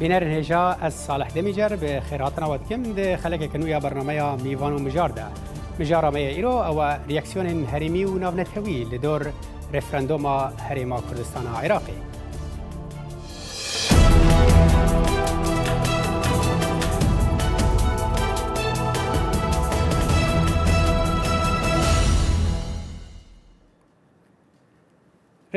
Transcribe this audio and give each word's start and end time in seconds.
بینر 0.00 0.24
هیجا 0.24 0.62
از 0.72 0.94
صالح 0.94 1.28
دمیجر 1.28 1.68
به 1.68 2.00
خیراتنا 2.00 2.54
و 2.54 2.56
کم 2.70 2.82
ده 2.82 3.16
خلک 3.16 3.52
کنویا 3.52 3.80
برنامه 3.80 4.42
میوان 4.42 4.72
و 4.72 4.78
مجار 4.78 5.08
ده 5.08 5.24
مجار 5.80 6.10
ما 6.10 6.16
ایرو 6.16 6.48
او 6.48 6.82
ریاکسیون 7.08 7.64
هریمی 7.64 8.04
و 8.04 8.18
ناونتوی 8.18 8.84
لدور 8.84 9.26
رفرندوم 9.74 10.26
هریما 10.70 11.00
کردستان 11.00 11.46
عراقی 11.46 11.92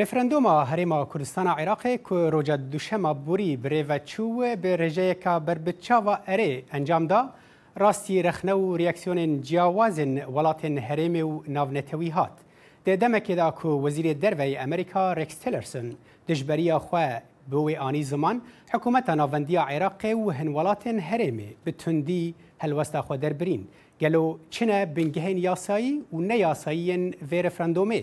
رفراندوما 0.00 0.62
هریما 0.64 1.04
کوردستان 1.04 1.46
عراق 1.46 1.86
کو 2.02 2.30
روجا 2.30 2.56
دوشما 2.56 3.12
بوری 3.14 3.56
بری 3.56 3.82
و 3.82 3.98
چو 3.98 4.54
به 4.62 4.76
رژیکا 4.76 5.38
بربچاوا 5.40 6.18
اری 6.26 6.64
انجام 6.72 7.06
دا 7.06 7.30
راستی 7.76 8.22
رخنه 8.22 8.54
و 8.54 8.76
ریاکسیون 8.76 9.40
جیاوازن 9.40 10.18
ولاتن 10.24 10.78
هریم 10.78 11.26
و 11.28 11.42
ناونتوی 11.48 12.08
هات 12.10 12.32
د 12.86 12.96
دمکه 12.96 13.34
دا 13.34 13.50
کو 13.50 13.86
وزیر 13.86 14.12
دروی 14.12 14.56
امریکا 14.56 15.12
رکس 15.12 15.34
تیلرسون 15.38 15.96
دجبریا 16.28 16.78
خو 16.78 16.96
بوی 17.50 17.76
آنی 17.76 18.02
زمان 18.02 18.40
حکومت 18.74 19.10
ناوندی 19.10 19.56
عراق 19.56 20.04
و 20.04 20.30
هن 20.30 20.48
ولاتن 20.48 20.98
هریم 21.00 21.40
بتوندی 21.66 22.34
هلوستا 22.60 23.02
خو 23.02 23.16
دربرین 23.16 23.66
گلو 24.00 24.36
چنه 24.50 24.84
بنگهین 24.86 25.38
یاسایی 25.38 26.04
و 26.12 26.16
نه 26.18 26.34
یاسایین 26.36 27.14
و 27.32 27.34
رفراندومه 27.34 28.02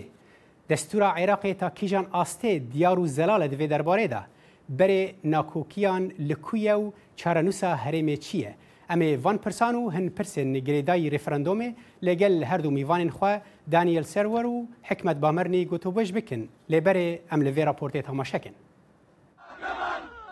دستور 0.70 1.02
عراق 1.02 1.52
تا 1.52 1.68
کیجان 1.70 2.06
آسته 2.12 2.58
دیار 2.58 2.98
و 2.98 3.06
زلال 3.06 3.48
دوی 3.48 3.66
درباره 3.66 4.06
ده 4.06 4.22
بره 4.68 5.14
ناکوکیان 5.24 6.12
لکویه 6.18 6.74
و 6.74 6.90
چارنوسا 7.16 7.74
هرمه 7.74 8.16
چیه 8.16 8.54
امه 8.90 9.16
وان 9.16 9.38
پرسانو 9.38 9.90
هن 9.90 10.08
پرسن 10.08 10.52
گریدای 10.52 11.10
رفراندومه 11.10 11.74
لگل 12.02 12.44
هر 12.44 12.58
دو 12.58 12.70
میوان 12.70 13.10
خو 13.10 13.36
دانیل 13.70 14.02
سرور 14.02 14.46
و 14.46 14.66
حکمت 14.82 15.16
بامرنی 15.16 15.64
گوتو 15.64 15.90
بش 15.90 16.12
بکن 16.12 16.48
لبره 16.68 17.20
ام 17.32 17.42
لوی 17.42 17.64
راپورتی 17.64 18.02
تماشکن 18.02 18.50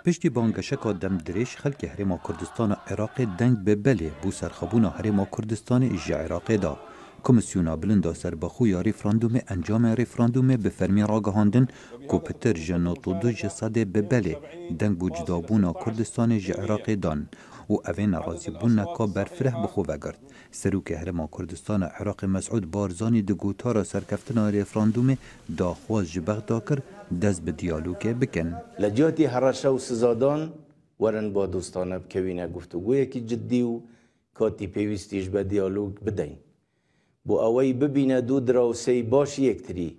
پشتی 0.06 0.28
بانگشکا 0.28 0.92
دم 0.92 1.18
دریش 1.18 1.56
خلک 1.56 1.84
هرما 1.84 2.18
کردستان 2.28 2.76
عراق 2.86 3.24
دنگ 3.24 3.56
به 3.56 3.74
بله 3.74 4.10
بو 4.22 4.30
سرخبون 4.30 4.84
هرما 4.84 5.26
کردستان 5.36 5.96
جا 6.06 6.16
عراق 6.18 6.56
دا 6.56 6.76
کمیسیونا 7.26 7.74
بلندا 7.76 8.12
سربخویا 8.14 8.80
ریفراندوم 8.80 9.34
انجام 9.54 9.86
ریفراندوم 9.86 10.48
به 10.56 10.68
فرمی 10.68 11.02
راگهاندن 11.02 11.66
کو 12.08 12.18
پتر 12.18 12.52
جنوتو 12.52 13.12
دو 13.12 13.32
جسد 13.32 13.72
ببله 13.92 14.36
دنگ 14.80 14.98
بو 14.98 15.10
جدابونا 15.10 15.72
کردستان 15.72 16.38
جه 16.38 16.52
عراق 16.54 16.94
دان 16.94 17.28
و 17.70 17.74
اوین 17.90 18.12
راضی 18.14 18.50
بون 18.60 18.78
نکا 18.78 19.06
برفره 19.06 19.62
بخو 19.62 19.82
وگرد 19.88 20.18
سروک 20.50 20.90
هرما 20.90 21.28
کردستان 21.38 21.82
عراق 21.82 22.24
مسعود 22.24 22.70
بارزانی 22.70 23.22
د 23.22 23.30
گوتارا 23.32 23.84
سرکفتنا 23.84 24.48
ریفراندوم 24.48 25.16
دا 25.58 25.74
خواز 25.74 26.12
جبغ 26.12 26.46
دا 26.46 26.60
کر 26.60 26.78
دست 27.22 27.42
به 27.42 27.52
دیالوگ 27.52 27.96
بکن 28.06 28.54
لجاتی 28.78 29.24
هرشه 29.24 29.68
و 29.68 29.78
سزادان 29.78 30.52
ورن 31.00 31.32
با 31.32 31.46
دوستانه 31.46 31.98
بکوینه 31.98 32.46
گفتگویه 32.48 33.06
که 33.06 33.20
جدی 33.20 33.62
و 33.62 33.80
کاتی 34.34 34.66
پیویستیش 34.66 35.28
به 35.28 35.44
دیالوگ 35.44 35.92
بدین 35.94 36.36
بۆ 37.28 37.34
ئەوەی 37.44 37.72
ببینە 37.80 38.18
دوو 38.28 38.38
دراوسەی 38.48 39.02
باش 39.12 39.30
یەکتری 39.50 39.90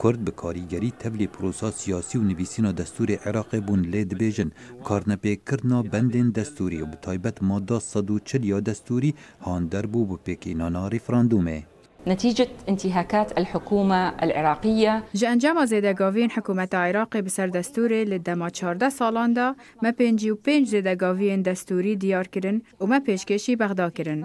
کورد 0.00 0.20
بە 0.26 0.32
کاریگەری 0.42 0.92
تەبلی 1.00 1.28
پرۆسا 1.34 1.70
سیاسی 1.80 2.16
و 2.18 2.22
نوویسینە 2.30 2.70
دەستوری 2.80 3.20
عێراقی 3.24 3.60
بوون 3.66 3.82
لێ 3.92 4.02
دەبێژن 4.10 4.50
کارنەپێکردنا 4.86 5.78
بەندێن 5.92 6.28
دەستوری 6.38 6.82
و 6.82 6.86
بتایبەت 6.92 7.36
مادا 7.50 7.78
1940 7.78 8.44
یا 8.52 8.58
دەستوری 8.68 9.12
هاندەر 9.46 9.84
بوو 9.92 10.08
بۆ 10.18 10.18
پێکینانە 10.26 10.82
ریفراندومێ. 10.94 11.58
نتيجة 12.06 12.48
انتهاكات 12.68 13.38
الحكومة 13.38 14.12
العراقية 14.22 15.02
جانجام 15.14 15.66
زيدگاوين 15.66 16.30
حكومة 16.30 16.68
عراقي 16.72 17.22
بسر 17.22 17.46
دستوري 17.48 18.04
لدما 18.04 18.50
14 18.62 18.88
سالان 18.88 19.32
دا 19.34 19.54
ما 19.82 19.90
پنجي 19.92 20.26
و 20.30 20.36
پنج 20.46 20.64
زيدگاوين 20.66 21.42
دستوري 21.42 21.94
ديار 21.96 22.26
کرن 22.26 22.62
و 22.80 22.86
ما 22.86 23.00
پیشکشی 23.00 23.56
بغدا 23.56 23.90
کرن 23.90 24.22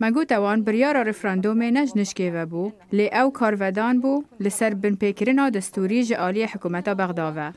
مگو 0.00 0.24
توان 0.24 0.62
بریارا 0.62 1.02
رفراندومه 1.02 1.70
نج 1.70 1.90
نشکیوه 1.96 2.44
بو 2.44 2.72
لی 2.92 3.08
او 3.14 3.32
کارودان 3.32 4.00
بو 4.00 4.22
لسر 4.40 4.74
بنپیکرنا 4.74 5.50
دستوری 5.50 6.04
جعالی 6.04 6.44
حکومتا 6.44 6.94
بغداوه 6.94 7.52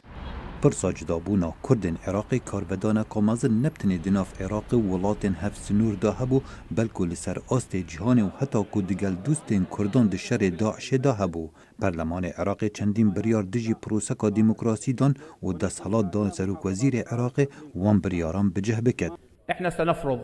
پرسا 0.61 0.91
جدابونا 0.91 1.53
کردن 1.69 1.97
عراقی 2.07 2.39
کاربدان 2.39 3.03
کامازن 3.03 3.51
نبتنی 3.51 3.97
دناف 3.97 4.41
عراق 4.41 4.73
ولاتن 4.73 5.35
هف 5.41 5.57
سنور 5.57 5.93
دا 5.95 6.11
هبو 6.11 6.41
بلکو 6.71 7.05
لسر 7.05 7.37
آست 7.49 7.75
جهان 7.75 8.21
و 8.21 8.29
حتا 8.39 8.61
کو 8.63 8.81
دگل 8.81 9.13
دوستین 9.15 9.65
کردان 9.77 10.07
د 10.09 10.15
شر 10.15 10.49
داعش 10.59 10.93
دا 10.93 11.13
هبو 11.13 11.49
پرلمان 11.81 12.25
عراق 12.25 12.63
چندین 12.67 13.09
بریار 13.11 13.43
دجی 13.43 13.73
پروسکا 13.73 14.29
دیموکراسی 14.29 14.93
دان 14.93 15.13
و 15.43 15.53
دسالات 15.53 16.11
دان 16.11 16.29
سروک 16.31 16.65
وزیر 16.65 17.01
عراق 17.01 17.39
وان 17.75 17.99
بریاران 18.01 18.49
بجه 18.49 18.81
بکد 18.81 19.11
احنا 19.49 19.69
سنفرض 19.69 20.19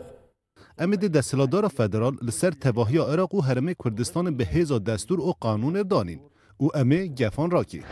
امید 0.80 1.00
دستلادار 1.06 1.68
فدرال 1.68 2.16
لسر 2.22 2.50
تباهی 2.50 2.98
عراق 2.98 3.34
و 3.34 3.42
حرمه 3.42 3.74
کردستان 3.84 4.36
به 4.36 4.46
هیزا 4.46 4.78
دستور 4.78 5.20
و 5.20 5.34
قانون 5.40 5.82
دانین 5.82 6.20
او 6.56 6.76
امه 6.76 7.08
گفان 7.14 7.50
راکی 7.50 7.82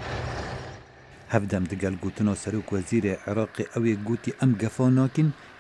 هفدم 1.28 1.64
دگل 1.64 1.94
گوتنا 1.96 2.34
سروک 2.34 2.72
وزیر 2.72 3.12
عراق 3.12 3.48
اوی 3.76 3.96
گوتی 3.96 4.32
ام 4.40 4.56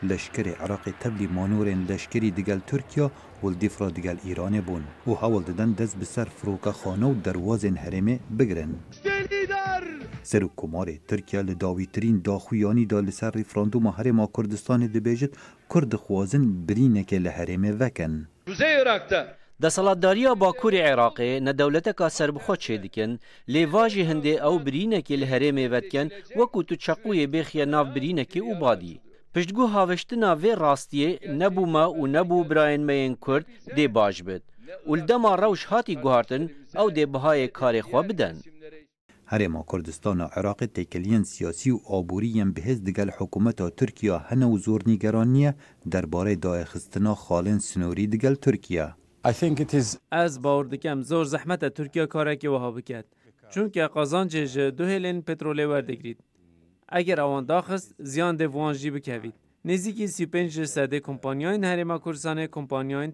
لشکر 0.02 0.48
عراق 0.48 0.90
تبلی 1.00 1.26
مانورین 1.26 1.86
لشکری 1.90 2.30
دگل 2.30 2.58
ترکیا 2.66 3.10
و 3.42 3.48
را 3.78 3.90
دگل 3.90 4.16
ایران 4.24 4.60
بون 4.60 4.82
او 5.04 5.14
حاول 5.14 5.42
ددن 5.42 5.72
دست 5.72 5.96
بسر 5.98 6.24
فروک 6.24 6.68
خانه 6.70 7.06
و 7.06 7.14
دروازن 7.20 7.76
حرمه 7.76 8.20
بگرن 8.38 8.74
سر 10.30 10.42
کومارê 10.60 10.92
Tirkiya 11.10 11.40
li 11.48 11.54
dawîtirîn 11.64 12.16
daxuyanî 12.24 12.86
da 12.90 12.98
li 13.06 13.12
ser 13.12 13.32
rêferanduma 13.32 13.90
Herêma 13.98 14.24
Kurdistanê 14.36 14.88
dibêjit 14.94 15.32
Kurd 15.68 15.92
dixwazin 15.92 16.68
birîneke 16.68 17.24
li 17.24 17.28
herêmê 17.28 17.80
vekin. 17.80 18.26
Kuzey 18.46 18.82
Irak'ta 18.82 19.36
Desalatdariya 19.62 20.30
Bakurê 20.40 20.80
Iraqê 20.94 21.44
nedewleteka 21.44 22.10
serbixwe 22.10 22.54
çê 22.64 22.82
dikin, 22.82 23.10
lê 23.48 23.72
vajî 23.72 24.02
hindê 24.08 24.32
ew 24.48 24.56
birînekê 24.66 25.16
li 25.20 25.26
herêmê 25.32 25.70
vedken 25.70 26.06
wekû 26.38 26.64
tu 26.66 26.74
çeqûyê 26.74 27.26
bêxiye 27.34 27.70
nav 27.70 27.86
birînekê 27.96 28.40
û 28.52 28.60
badî. 28.60 28.94
Piştgû 29.34 29.64
haviştina 29.74 30.30
vê 30.42 30.52
rastiyê 30.64 31.10
nebûme 31.40 31.84
û 32.00 32.00
nebû 32.16 32.38
birayên 32.50 33.14
Kurd 33.26 33.44
dê 33.76 33.94
baş 33.94 34.16
bit. 34.26 34.42
Û 34.90 34.92
li 34.98 35.08
dema 35.08 35.32
rewş 35.42 35.62
hatî 35.70 35.94
guhartin 36.02 36.44
ew 36.82 36.86
dê 36.96 37.04
bihayê 37.14 37.48
karê 37.58 37.80
xwe 37.88 38.08
bidin. 38.08 38.36
هریم 39.28 39.54
کردستان 39.72 40.20
و 40.20 40.24
عراق 40.24 40.66
تیکلیین 40.66 41.24
سیاسی 41.24 41.70
و 41.70 41.78
هم 41.78 42.50
حکومت 42.56 42.82
دەگەل 42.88 43.10
هنو 43.12 43.44
و 43.44 43.70
تورکیا 43.70 44.20
زور 44.32 44.42
و 44.54 44.58
زۆر 44.58 44.82
نیگەران 44.86 45.26
نییە 45.36 45.54
دەربارەی 45.94 46.38
دایەخستنا 46.46 47.16
خاڵێن 47.24 47.58
سنووری 47.58 48.06
دەگەل 48.12 48.34
تورکیا. 48.42 48.96
از 50.10 50.42
باور 50.42 50.68
زور 51.00 51.24
زحمت 51.24 51.60
زەحمەتە 51.64 52.06
کاره 52.06 52.36
که 52.36 52.48
وها 52.48 52.80
که 52.80 53.86
قازان 53.86 54.28
جه 54.28 54.70
دو 54.70 54.84
هلین 54.84 55.22
پترولی 55.22 55.64
وردگرید. 55.64 56.18
اگر 56.88 57.20
اوان 57.20 57.44
داخست 57.46 57.94
زیان 57.98 58.38
دێڤوانژی 58.38 58.90
بکەویت. 58.96 59.34
نزیکی 59.64 60.06
سیپنج 60.06 60.64
سەدەی 60.66 61.00
کمپانیایین 61.08 61.64
هەرێما 61.64 62.00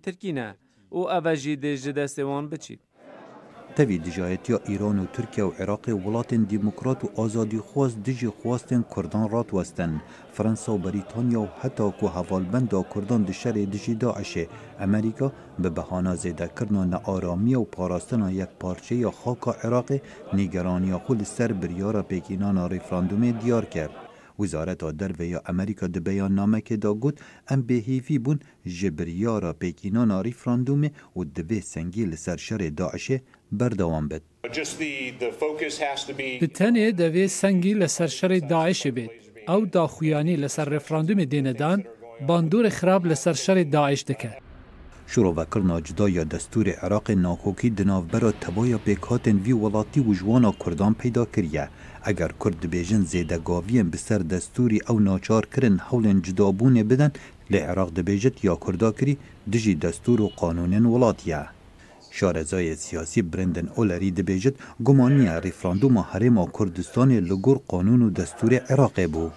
ترکی 0.02 0.32
نه. 0.32 0.56
او 0.90 1.10
او 1.10 1.10
ئەڤەژی 1.20 1.56
دێژ 1.62 2.18
وان 2.18 2.48
بچید. 2.48 2.80
تەوی 3.76 3.98
دژایەتی 4.06 4.54
ایران 4.68 4.98
و 4.98 5.04
ترکیه 5.12 5.44
و 5.44 5.52
عراق 5.58 5.88
ولات 6.06 6.34
دیموکرات 6.34 7.04
و 7.04 7.10
ئازادی 7.18 7.58
خواست 7.58 7.98
دژی 8.04 8.26
خواستن 8.28 8.84
رات 8.96 9.30
ڕاتوەستن 9.32 9.90
فرنسا 10.34 10.72
و 10.74 10.78
بەریتانیا 10.78 11.40
و 11.40 11.48
هەتاکو 11.62 12.06
هەواڵبندا 12.16 12.78
کوردان 12.92 13.22
دشارێ 13.24 13.64
دیجی 13.72 13.94
داعشێ 13.94 14.44
ئەمریکا 14.80 15.26
به 15.58 15.70
نه 16.04 16.16
زێدەکردن 16.16 16.76
و 16.92 16.98
پارچه 16.98 17.56
و 17.58 17.64
پاراستنە 17.74 18.28
یەک 18.42 18.52
پارچەیە 18.60 19.12
خاکە 19.22 19.50
عێراقی 19.62 20.00
نیگەرانیا 20.36 20.98
خو 21.04 21.14
لەسەر 21.20 21.52
بریارە 21.60 22.02
پێکینانە 22.10 22.64
ڕیفراندومێ 22.72 23.30
دیار 23.44 23.64
کرد. 23.64 23.90
وزارەتا 24.38 24.90
دەرڤەیە 25.00 25.40
ئەمریکا 25.48 25.86
دبەیان 25.94 26.32
نامەکێدا 26.38 26.92
گوت 27.02 27.16
ئەم 27.50 27.60
بێهیوی 27.68 28.18
بوون 28.24 28.38
بون 28.42 28.74
جبریارا 28.78 29.52
پێکینانە 29.62 30.16
ڕیفراندومێ 30.26 30.90
و 31.16 31.20
دەبێ 31.36 31.60
سنگیل 31.72 32.10
سر 32.24 32.36
شر 32.36 32.60
بەردەوام 33.58 34.04
بێت 34.10 34.24
تەنێ 36.58 36.86
دەوێت 37.00 37.32
سەنگی 37.40 37.78
لەسەر 37.82 38.10
شەڕی 38.18 38.40
داعشی 38.52 38.92
بێت 38.96 39.12
ئەو 39.50 39.60
داخویانی 39.76 40.40
لەسەر 40.42 40.66
ڕێفراندومی 40.72 41.28
دێنەدان 41.32 41.78
باندورە 42.28 42.70
خراپ 42.78 43.02
لەسەر 43.10 43.36
شەڕی 43.44 43.66
داعش 43.74 44.02
دەکە 44.10 44.32
شرۆڤەکردنا 45.12 45.76
جدا 45.86 46.06
یا 46.18 46.24
دەستوری 46.34 46.78
عراقی 46.84 47.16
ناکۆکی 47.26 47.70
دناوبەرە 47.78 48.30
تەبایە 48.42 48.78
پێکهاتێنوی 48.86 49.58
وڵاتی 49.62 50.00
و 50.04 50.14
ژوانە 50.18 50.50
کوردان 50.62 50.92
پیدا 51.02 51.24
کردە 51.34 51.64
ئەگەر 52.06 52.30
کورد 52.40 52.58
دبێژن 52.64 53.02
زێدەگاویان 53.12 53.88
بسەر 53.94 54.20
دەستوری 54.32 54.84
ئەو 54.86 54.96
ناچارکردن 55.08 55.76
هەوڵێن 55.88 56.18
جدابوونێ 56.26 56.84
بدەن 56.90 57.12
لە 57.52 57.58
عێراق 57.66 57.90
دەبێژێت 57.98 58.36
یا 58.48 58.54
کورداکری 58.64 59.14
دژی 59.52 59.78
دەستور 59.84 60.18
و 60.22 60.28
قانونێن 60.40 60.86
وڵاتیە. 60.92 61.42
شارەزایە 62.18 62.74
سیاسی 62.84 63.20
برندن 63.30 63.66
ئۆلەری 63.76 64.14
دەبێژت 64.18 64.54
گومانیە 64.86 65.34
ریفراندومە 65.46 66.02
هەرێمە 66.12 66.44
کوردستانی 66.56 67.18
لەگوور 67.28 67.58
قانون 67.72 68.00
و 68.02 68.12
دەستوری 68.18 68.58
عێراقێ 68.70 69.06
بوو. 69.12 69.30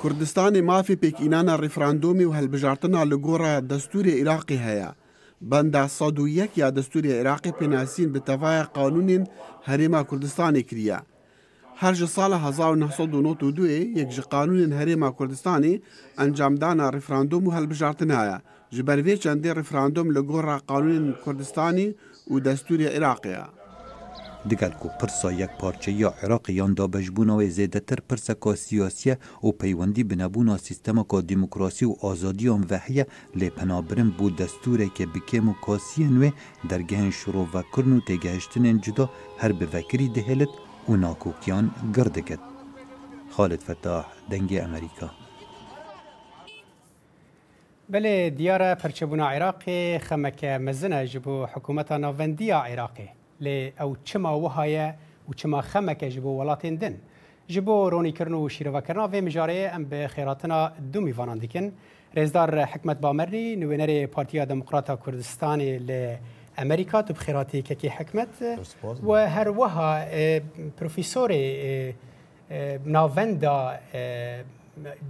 کوردستانی 0.00 0.60
مافی 0.70 1.00
پێکینانە 1.02 1.54
ریفراندۆمی 1.64 2.26
و 2.28 2.34
هەلبژارتنا 2.38 3.02
لە 3.10 3.16
گۆڕە 3.26 3.54
دەستوری 3.70 4.12
عراقی 4.20 4.62
هەیە 4.66 4.90
بەندا 5.50 5.84
سەد 5.98 6.16
و 6.20 6.26
یەک 6.40 6.52
یا 6.62 6.68
دەستوری 6.76 7.12
عێراقی 7.18 7.56
پێناسیین 7.58 8.08
بە 8.14 8.20
تەواە 8.28 8.64
قانونین 8.78 9.22
هەرێما 9.68 10.00
کوردستانی 10.08 10.64
کریە. 10.70 10.98
هەرژە 11.82 12.08
ساڵە 12.16 12.38
1992 12.46 13.98
یەکژ 14.00 14.16
قانونین 14.32 14.72
هەرێما 14.78 15.10
کوردستانی 15.18 15.80
ئەنجامدانە 16.20 16.86
ریفراندۆم 16.96 17.42
و 17.46 17.54
هەلبژارتنایە. 17.56 18.38
ji 18.74 18.82
ber 18.86 18.98
vê 19.06 19.14
çendê 19.24 19.50
referandum 19.56 20.08
li 20.14 20.20
gorra 20.30 20.56
Qanûnên 20.70 21.06
Kurdistanî 21.24 21.86
û 22.32 22.34
destûrê 22.46 22.88
Iraqê 22.98 23.32
ye. 23.40 23.44
دیگەل 24.52 24.74
کو 24.80 24.88
پرسا 25.00 25.28
یەک 25.42 25.52
پارچەیە 25.60 26.08
عێراقییان 26.20 26.72
دابەشبوونەوەی 26.80 27.54
زێدەتر 27.58 27.98
پرسەکە 28.08 28.52
سیاسە 28.66 29.14
و 29.46 29.48
پەیوەندی 29.60 30.08
بنەبوونا 30.10 30.56
سیستەمەکە 30.66 31.18
دیموکراسی 31.30 31.86
و 31.88 31.98
ئازادیان 32.04 32.62
وەحە 32.70 33.04
لێپەنابرم 33.40 34.10
بوو 34.18 34.34
دەستورێکە 34.40 35.04
بکێم 35.14 35.46
و 35.48 35.58
کاسیە 35.64 36.08
نوێ 36.16 36.30
دەرگەهن 36.70 37.12
شرۆڤەکردن 37.18 37.92
و 37.96 38.04
تێگەهشتنێن 38.08 38.76
جدا 38.84 39.06
هەر 39.40 39.52
بڤەکری 39.58 40.12
دەهێلت 40.16 40.52
و 40.90 40.92
ناکۆکیان 41.04 41.66
گردەکەت. 41.96 42.42
خالد 43.34 43.60
فتاح 43.68 44.04
دەنگی 44.30 44.60
ئەمریکا. 44.62 45.08
بله 47.90 48.30
دیارە 48.32 48.74
پرچەبوونا 48.82 49.24
عێراقی 49.32 49.98
خەمەکە 50.08 50.50
مەزنە 50.66 51.04
ji 51.12 51.18
بۆ 51.24 51.34
حکوومەتە 51.52 51.94
ناڤەندیا 52.04 52.58
عێراقی 52.68 53.08
لێ 53.44 53.58
ئەو 53.78 53.90
چما 54.08 54.32
وهایە 54.40 54.88
و 55.28 55.32
چما 55.36 55.60
خەمەکە 55.62 56.06
ji 56.14 56.18
بۆ 56.24 56.30
وڵاتێن 56.38 56.74
دن 56.82 56.94
ji 57.52 57.58
بۆ 57.66 57.76
ڕۆنیکردن 57.94 58.34
و 58.40 58.48
شیرەوەکردنا 58.54 59.06
vê 59.12 59.20
mijarê 59.28 59.60
em 59.76 59.84
bi 59.90 60.00
xêratina 60.14 60.70
du 60.92 61.00
mîvanan 61.00 61.40
dikin 61.40 61.64
rêzdar 62.16 62.50
hikmet 62.72 63.02
bamerî 63.02 63.44
nوێnerê 63.60 64.06
Partiya 64.14 64.48
Demokrata 64.48 64.94
Kurdistanê 65.02 65.72
lê 65.88 66.02
ئەمریکا 66.58 67.02
tu 67.06 67.12
بخێراتی 67.12 67.62
kekê 67.68 67.90
hikmet 67.98 68.32
و 69.06 69.26
her 69.28 69.46
weha 69.58 69.90
profîsorê 70.78 71.44
navenda 72.86 73.54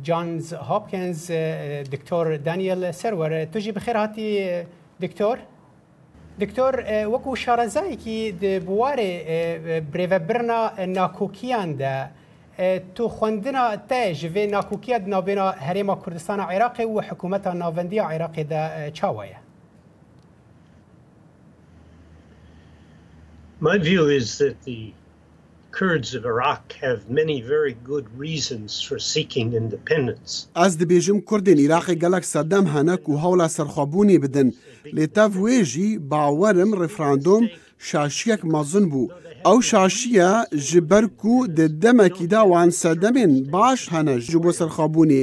جونز 0.05 0.55
هوبكنز 0.55 1.33
دكتور 1.91 2.37
دانيال 2.37 2.95
سرور 2.95 3.45
تجي 3.45 3.73
بخير 3.73 3.99
هاتي 3.99 4.65
دكتور 5.01 5.39
دكتور 6.39 6.77
وەکو 7.13 7.35
شارەزایەکی 7.45 8.19
بوارێ 8.67 9.11
برێڤەبرنا 9.91 10.61
ناکۆکیان 10.97 11.69
دا 11.81 11.97
تو 12.95 13.09
خوندنا 13.09 13.67
تێ 13.89 14.05
ji 14.19 14.29
vê 14.35 14.45
nakûkiya 14.57 14.99
di 15.07 15.11
navbêna 15.15 15.49
herêma 15.67 15.97
Kurdistana 16.03 16.45
Iraqê 16.57 16.85
û 16.85 16.95
hikûmeta 17.09 17.53
navendiya 17.59 18.05
Iraqê 18.17 18.49
de 18.49 18.71
eh, 18.77 18.95
çawa 18.95 19.25
ye? 19.25 19.39
My 23.61 23.77
view 23.79 24.09
is 24.21 24.39
that 24.39 24.55
the 24.67 24.93
Kurds 25.79 26.15
of 26.15 26.25
Iraq 26.25 26.73
have 26.85 27.11
many 27.11 27.41
very 27.43 27.75
good 27.91 28.07
reasons 28.17 28.81
for 28.81 28.99
seeking 29.01 29.53
independence. 29.55 30.47
Ez 30.67 30.79
dibêjim 30.81 31.21
Kurdên 31.25 31.59
Iraqê 31.59 31.93
gelek 31.95 32.25
serdemhenek 32.25 33.03
û 33.11 33.15
hewla 33.23 33.47
serxwebûnê 33.49 34.23
bidin. 34.23 34.49
Lê 34.97 35.07
tev 35.09 35.31
wê 35.45 35.65
jî 35.65 36.11
bawerim 36.11 36.81
referandum 36.83 37.45
şaşiyek 37.79 38.45
mezin 38.45 38.87
bû. 38.93 39.05
Ew 39.53 39.61
şaşiya 39.71 40.47
ji 40.53 40.91
ber 40.91 41.05
ku 41.21 41.35
di 41.57 41.83
demekî 41.83 42.31
de 42.31 42.41
wan 42.53 42.69
serdemên 42.83 43.53
baş 43.53 43.91
hene 43.93 44.21
ji 44.21 44.43
bo 44.43 44.51
serxwebûnê. 44.61 45.23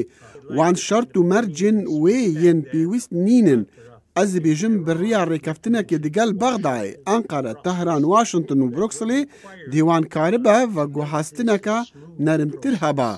Wan 0.57 0.73
şert 0.73 1.09
û 1.19 1.21
mercên 1.33 1.77
wê 2.01 2.19
yên 2.41 2.59
pêwîst 2.71 3.09
nînin. 3.11 3.61
ez 4.15 4.33
dibêjim 4.33 4.87
birriya 4.87 5.21
rêkeftinekê 5.27 6.03
digel 6.03 6.29
Bexdayê, 6.41 6.95
Enqere, 7.15 7.53
Tehran, 7.63 8.01
Washington 8.01 8.57
û 8.59 8.67
Brukselê 8.77 9.27
dîwan 9.71 10.03
karibe 10.03 10.59
ve 10.75 10.83
guhestineke 10.85 11.77
nerimtir 12.19 12.73
hebe. 12.73 13.11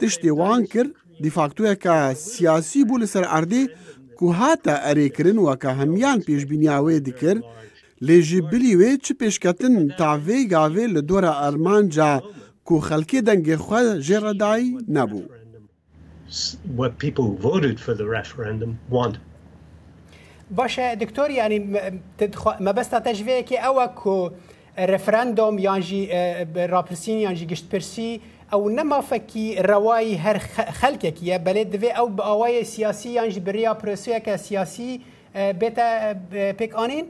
Tiştê 0.00 0.28
wan 0.28 0.64
kir 0.64 0.86
dîfaktuyeka 1.22 2.14
siyasî 2.14 2.80
bû 2.82 3.00
li 3.00 3.06
ser 3.06 3.22
erdê 3.22 3.70
ku 4.18 4.32
hata 4.32 4.74
erêkirin 4.90 5.36
weke 5.48 5.74
hemiyan 5.74 6.20
pêşbîniya 6.20 6.76
wê 6.88 7.04
dikir, 7.04 7.38
lê 8.02 8.20
ji 8.20 8.42
bilî 8.52 8.72
wê 8.80 9.00
çi 9.00 9.14
pêşketin 9.14 9.96
ta 9.96 10.14
vê 10.26 10.40
gavê 10.54 10.94
li 10.94 11.08
dora 11.08 11.32
ermanca 11.42 12.22
ku 12.64 12.74
xelkê 12.76 13.20
dengê 13.28 13.54
xwe 13.64 13.80
jê 14.06 14.16
redayî 14.26 14.76
nebû. 14.96 15.20
What 16.76 16.92
people 16.98 17.24
voted 17.48 17.78
for 17.78 17.94
the 17.98 18.04
referendum 18.18 18.74
want 18.90 19.14
باشه 20.50 20.94
دکتۆر 20.94 21.30
ینی 21.30 21.60
مەبەستا 22.66 23.00
تەژوەیەکی 23.06 23.58
ئەوە 23.66 23.86
کۆ 24.00 24.18
رفرەندۆم 24.92 25.54
یانجی 25.66 26.02
راپرسین 26.72 27.18
یانجی 27.26 27.46
گشتپرسی 27.52 28.20
ئەو 28.52 28.62
نەمافەکی 28.76 29.46
ڕەوایی 29.70 30.14
هەر 30.24 30.38
خەلکێکیە 30.80 31.36
بەلێ 31.46 31.64
دوێ 31.72 31.90
ئەو 31.98 32.08
بە 32.16 32.22
ئەوەیە 32.28 32.62
سیاسی 32.72 33.08
یانجی 33.18 33.40
بریا 33.46 33.72
پرۆسیەکە 33.82 34.34
سیاسی 34.44 34.92
بێتە 35.60 35.88
پێکانین؟ 36.58 37.06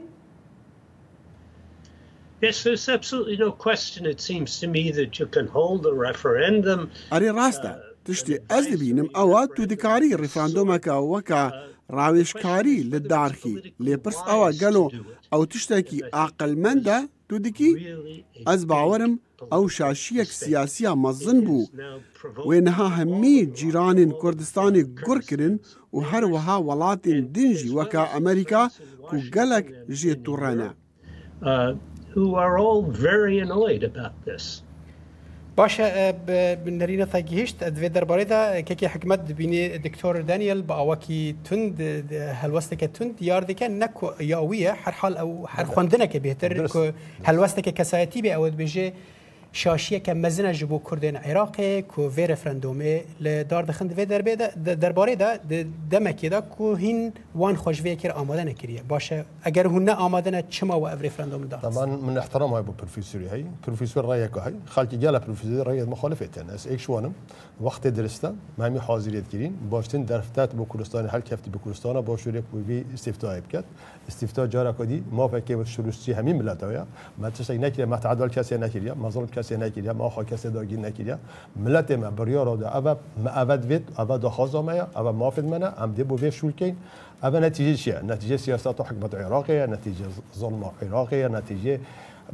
Yes, 2.47 2.57
there's 2.63 2.87
absolutely 2.97 3.37
no 3.45 3.51
question, 3.65 4.05
it 4.05 4.19
seems 4.29 4.59
to 4.61 4.67
me, 4.75 4.83
that 4.99 5.11
you 5.19 5.25
can 5.35 5.47
hold 5.57 5.81
a 5.87 5.93
referendum. 6.07 6.81
ئەرێ 7.11 7.31
ڕاستە 7.39 7.71
تشتی 8.05 8.37
ئەس 8.51 8.65
دەبینم 8.71 9.07
ئەوە 9.17 9.41
تو 9.55 9.65
دکاری 9.71 10.15
ڕیفاندۆمەکە 10.21 10.95
وەکە 11.13 11.43
ڕاوێشکاری 11.95 12.77
لە 12.91 12.99
دارخی 13.11 13.55
لێپرس 13.85 14.19
ئەوە 14.29 14.49
گەلۆ 14.61 14.85
ئەو 15.31 15.41
تشتێکی 15.51 15.99
ئاقلمەندە 16.15 16.99
تو 17.27 17.35
دیکی 17.45 17.71
ئەس 18.47 18.61
باوەرم 18.71 19.13
ئەو 19.53 19.63
شاشیەک 19.77 20.29
سیاسیە 20.41 20.91
مەزن 21.03 21.37
بوو 21.47 21.69
وێنەها 22.47 22.87
هەممی 22.97 23.37
جیرانین 23.57 24.11
کوردستانی 24.21 24.83
گوڕکردن 25.05 25.53
و 25.95 25.97
هەروەها 26.09 26.57
وڵاتین 26.67 27.19
دنجی 27.35 27.73
وەکە 27.77 28.01
ئەمریکا 28.13 28.63
و 29.11 29.15
گەلک 29.35 29.65
ژێ 29.99 30.13
توڕەنە. 30.25 30.69
Uh, 31.51 31.71
who 32.15 32.25
are 32.43 32.55
all 32.65 32.81
very 33.09 33.35
annoyed 33.45 33.83
about 33.91 34.15
this. 34.27 34.45
Baş 35.57 35.79
bi 36.67 36.79
nerîna 36.79 37.05
tagihîşt 37.05 37.61
ez 37.61 37.79
vê 37.81 37.89
derbarê 37.97 38.25
de 38.29 38.63
keke 38.63 38.87
hikmet 38.95 39.19
dibînê 39.29 39.83
Diktor 39.83 40.27
Daniel 40.27 40.67
bi 40.69 40.73
awakî 40.73 41.35
tund 41.49 41.77
helwesteke 42.41 42.93
tund 42.93 43.17
diyar 43.19 43.47
dike 43.47 43.79
ne 43.79 43.87
ku 43.93 44.13
ya 44.19 44.39
wî 44.41 44.57
ye 44.57 44.73
her 44.83 44.91
hal 44.91 45.13
ew 45.15 45.29
her 45.49 45.65
xwendineke 45.65 46.17
bêhtir 46.25 46.67
ku 46.67 46.85
helwesteke 47.23 47.71
kesayetî 47.73 48.19
bê 48.19 48.31
ew 48.39 48.47
dibêje 48.55 48.93
شاشیه 49.51 49.99
که 49.99 50.13
مزنه 50.13 50.53
جبو 50.53 50.81
کردین 50.91 51.15
عراق 51.15 51.79
کو 51.81 52.09
وی 52.09 52.27
رفرندومه 52.27 53.03
ل 53.19 53.43
دار 53.43 53.63
دخند 53.63 53.93
وی 53.93 54.05
دربه 54.05 54.35
درباره 54.75 55.15
ده 55.15 55.65
دمکی 55.91 56.29
ده 56.29 56.41
کو 56.41 56.75
هین 56.75 57.13
وان 57.35 57.55
خوشوی 57.55 57.95
کر 57.95 58.11
آماده 58.11 58.43
نکریه 58.43 58.81
باشه 58.87 59.25
اگر 59.43 59.67
هونه 59.67 59.91
آماده 59.91 60.31
نه 60.31 60.43
چما 60.49 60.79
و 60.79 60.87
اف 60.87 61.01
رفرندوم 61.05 61.43
ده 61.43 61.57
طبعا 61.61 61.85
من 61.85 62.17
احترام 62.17 62.49
های 62.53 62.63
بو 62.63 62.71
پروفیسوری 62.71 63.27
هی 63.29 63.45
پروفیسور 63.63 64.05
رايك 64.05 64.31
هی 64.45 64.53
خالکی 64.65 64.97
گالا 64.97 65.19
پروفیسور 65.19 65.65
رای 65.67 65.83
مخالفتن 65.83 66.49
اس 66.49 66.67
ایک 66.67 66.81
شوانم 66.81 67.13
وقت 67.61 67.87
درسته 67.87 68.31
مهمی 68.57 68.77
حاضریت 68.77 69.29
گیرین 69.29 69.53
باشتن 69.69 70.01
درفتات 70.03 70.51
بو 70.55 70.65
کردستان 70.73 71.07
هر 71.09 71.21
کفتی 71.21 71.49
بو 71.49 71.59
کردستان 71.65 72.01
باشوری 72.01 72.41
کو 72.41 72.57
وی 72.59 72.85
استفتاء 72.93 73.39
کرد 73.39 73.63
استفتاء 74.07 74.47
جارا 74.47 74.71
کدی 74.73 75.03
ما 75.11 75.27
فکر 75.27 75.63
شروع 75.63 75.91
همین 76.17 76.35
ملت 76.41 76.63
ها 76.63 76.85
ما 77.17 77.29
تشک 77.29 77.51
نکریه 77.61 77.85
ما 77.85 77.97
تعدل 77.97 78.27
کسی 78.27 78.57
نکریه 78.57 78.93
ما 78.93 79.09
ظلم 79.09 79.27
کسی 79.27 79.46
کسی 79.47 79.57
نکیده 79.57 79.91
ما 79.95 80.09
خو 80.09 80.23
کسی 80.23 80.51
داگی 80.51 80.75
نکیده 80.83 81.15
ملت 81.55 81.91
ما 81.91 82.11
بریا 82.11 82.43
را 82.43 82.55
دا 82.55 82.67
اوه 82.69 82.97
ما 83.23 83.31
اود 83.41 83.63
وید 83.65 83.83
اوه 83.99 84.17
دا 84.17 84.29
خازا 84.29 84.61
مایا 84.61 84.87
اوه 84.95 85.11
مافید 85.11 85.45
منه 85.45 85.69
هم 85.79 85.91
دی 85.95 86.03
بو 86.03 86.17
شول 86.17 86.29
شولکین 86.29 86.75
اوه 87.23 87.39
نتیجه 87.39 87.73
چیه 87.81 87.97
نتیجه 88.03 88.37
سیاست 88.37 88.67
و 88.79 88.83
حکمت 88.83 89.15
عراقیه 89.15 89.65
نتیجه 89.65 90.05
ظلم 90.37 90.61
عراقیه 90.81 91.27
نتیجه 91.27 91.79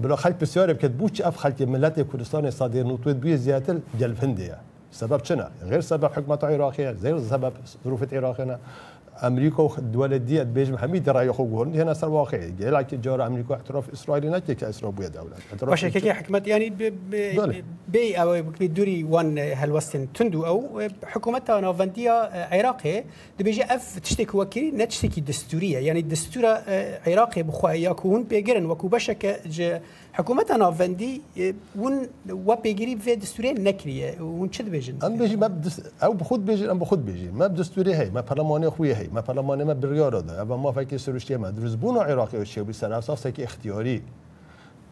بلا 0.01 0.15
خلق 0.15 0.37
بسیار 0.39 0.73
بکد 0.73 0.91
بوچ 0.97 1.21
اف 1.21 1.37
خلق 1.37 1.61
ملت 1.61 1.95
کردستان 2.11 2.49
صادر 2.49 2.83
نوتوید 2.83 3.19
بوی 3.21 3.37
زیاتل 3.37 3.77
جلفندیه 3.99 4.55
سبب 4.91 5.21
چنه؟ 5.21 5.45
غیر 5.69 5.81
سبب 5.81 6.05
حكمة 6.05 6.37
عراقية 6.43 6.89
غیر 6.91 7.19
سبب 7.19 7.51
ظروفت 7.83 7.83
ظروف 7.83 8.13
عراقنا 8.13 8.57
امريكا 9.21 9.63
و 9.63 9.75
دي 10.15 10.43
بيج 10.43 10.71
محمد 10.71 11.09
راي 11.09 11.31
خوب 11.33 11.51
گون 11.51 11.75
هنا 11.79 11.93
صار 11.93 12.09
واقع 12.09 12.47
گل 12.59 12.81
که 12.83 12.97
جار 12.97 13.21
امريكا 13.27 13.53
اعتراف 13.55 13.89
اسرائيل 13.89 14.31
نکه 14.35 14.53
كاسرائيل 14.53 14.95
دولة. 15.11 15.29
بوده 15.29 15.35
كي 15.59 15.65
باشه 15.65 15.87
يعني 15.95 16.13
حکمت 16.13 16.47
یعنی 16.47 16.69
بي 17.87 18.17
او 18.21 18.41
بكبي 18.41 18.67
دوري 18.67 19.03
وان 19.03 19.37
هالوستن 19.37 20.07
تندو 20.13 20.45
او 20.45 20.81
حكومتها 21.03 21.61
نوفنديا 21.61 22.11
اه، 22.11 22.57
عراقي 22.57 23.03
دبيجي 23.39 23.63
اف 23.63 23.99
تشتك 23.99 24.35
وكيل 24.35 24.77
نتشتكي 24.77 25.21
دستوريه 25.21 25.77
يعني 25.77 25.99
الدستوره 25.99 26.47
اه، 26.47 26.99
عراقي 27.09 27.43
بخوا 27.43 27.71
يكون 27.71 28.23
بيجرن 28.23 28.65
وكو 28.65 28.87
بشك 28.87 29.39
حکومت 30.17 30.51
ناوەندی 30.51 31.21
اون 31.75 32.07
و 32.47 32.55
پێگیری 32.63 32.95
فێ 33.05 33.13
دەستوری 33.21 33.51
نەکریە 33.67 34.09
اون 34.21 34.49
چ 34.49 34.61
بێژن 34.71 34.97
ئەم 35.03 35.13
بێژی 35.19 35.37
ئەو 36.03 36.13
بخود 36.21 36.41
بێژن 36.47 36.67
ئەم 36.71 36.79
بخود 36.83 37.01
بێژی 37.07 37.29
مە 37.39 37.45
دەستوری 37.57 37.93
هەیە 37.99 38.11
مە 38.17 38.21
پەرلەمانی 38.29 38.69
خوی 38.75 38.95
هەیە 38.99 39.11
مە 39.15 39.21
پەرلەمانێمە 39.27 39.75
بریارەدا 39.81 40.33
ئەمە 40.39 40.57
مافەکی 40.65 40.97
سروشتێمە 41.05 41.49
دروست 41.57 41.77
بوون 41.81 41.95
و 41.97 42.01
عێراقی 42.07 42.45
شێبی 42.53 42.73
سەراساسێکی 42.79 43.39
اختیاری 43.47 43.97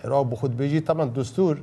عێراق 0.04 0.26
بخود 0.32 0.52
بێژی 0.60 0.82
تەمان 0.90 1.10
دستور 1.20 1.56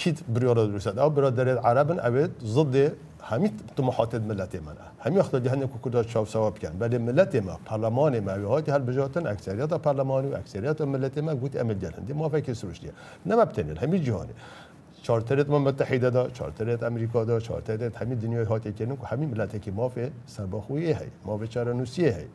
کیت 0.00 0.18
بریارە 0.34 0.62
دروستە 0.70 0.94
ئەو 1.02 1.10
برادەرێت 1.16 1.58
عربن 1.68 1.98
ئەوێت 2.06 2.32
زدێ 2.56 2.86
همین 3.22 3.50
طموحات 3.76 4.14
ملت 4.14 4.54
من 4.54 4.74
همین 5.00 5.18
وقت 5.18 5.36
جهانی 5.36 5.66
کوکودا 5.66 6.02
چاو 6.04 6.24
سواب 6.26 6.58
کن، 6.58 6.72
بل 6.78 6.98
ملت 6.98 7.36
ما 7.36 7.58
پارلمان 7.64 8.20
ما 8.20 8.44
و 8.46 8.48
هایی 8.48 8.66
هر 8.70 8.78
بجاتن 8.78 9.26
اکثریت 9.26 9.66
پارلمانی 9.68 10.28
و 10.30 10.34
اکثریت 10.34 10.80
ملت 10.80 11.18
ما 11.18 11.34
گوت 11.34 11.56
عمل 11.56 11.74
دی 11.74 12.12
ما 12.12 12.28
فکر 12.28 12.52
سروش 12.54 12.80
نمی‌بینیم 12.82 12.96
نه 13.26 13.34
مبتنی 13.36 13.78
همین 13.78 14.02
جهانی 14.02 14.32
چارترت 15.02 15.48
ما 15.48 15.58
متحده 15.58 16.10
دا 16.10 16.28
چارترت 16.28 16.82
امریکا 16.82 17.24
دا 17.24 17.40
چارترت 17.40 17.96
همین 17.96 18.18
دنیای 18.18 18.44
هایی 18.44 18.60
که 18.72 18.72
که 18.72 18.88
همین 19.06 19.28
ملت 19.30 19.62
که 19.62 19.70
ما 19.72 19.88
فی 19.88 20.10
سرباخویه 20.26 20.98
هی 20.98 21.06
ما 21.26 21.46
چاره 21.46 21.72
نوسیه 21.72 22.16
هی 22.16 22.26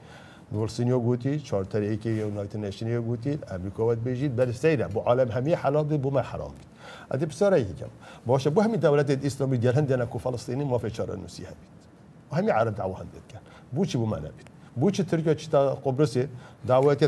نورسینیو 0.51 0.99
گوتی 0.99 1.39
چارتر 1.39 1.79
ای 1.81 1.97
که 1.97 2.09
یونایتد 2.09 2.57
نشنیو 2.57 3.01
گوتی 3.01 3.39
امریکا 3.51 3.85
واد 3.85 3.99
بیجید 4.03 4.35
بر 4.35 4.51
سیره 4.51 4.87
بو 4.87 4.99
عالم 4.99 5.31
همه 5.31 5.55
حلال 5.55 5.83
بو 5.83 6.09
ما 6.11 6.19
حرام 6.19 6.53
ادي 7.13 7.25
بسرعه 7.29 7.57
يجم 7.71 7.91
باش 8.27 8.43
بوهم 8.55 8.73
دولت 8.85 9.09
الاسلاميه 9.15 9.57
ديال 9.63 9.73
الهند 9.73 9.91
انا 9.95 10.05
فلسطيني 10.23 10.63
ما 10.71 10.77
في 10.81 10.89
شر 10.97 11.13
انه 11.13 11.27
سيهبيت 11.35 11.73
وهم 12.31 12.45
عرب 12.57 12.75
دعوه 12.79 12.97
هندت 13.01 13.25
كان 13.31 13.41
بوشي 13.73 13.97
بو 14.01 14.05
نبيت 14.15 14.47
بوشي 14.77 15.03
تركيا 15.11 15.33
تشتا 15.39 15.59
قبرصي 15.85 16.27
دعوەتە 16.71 17.05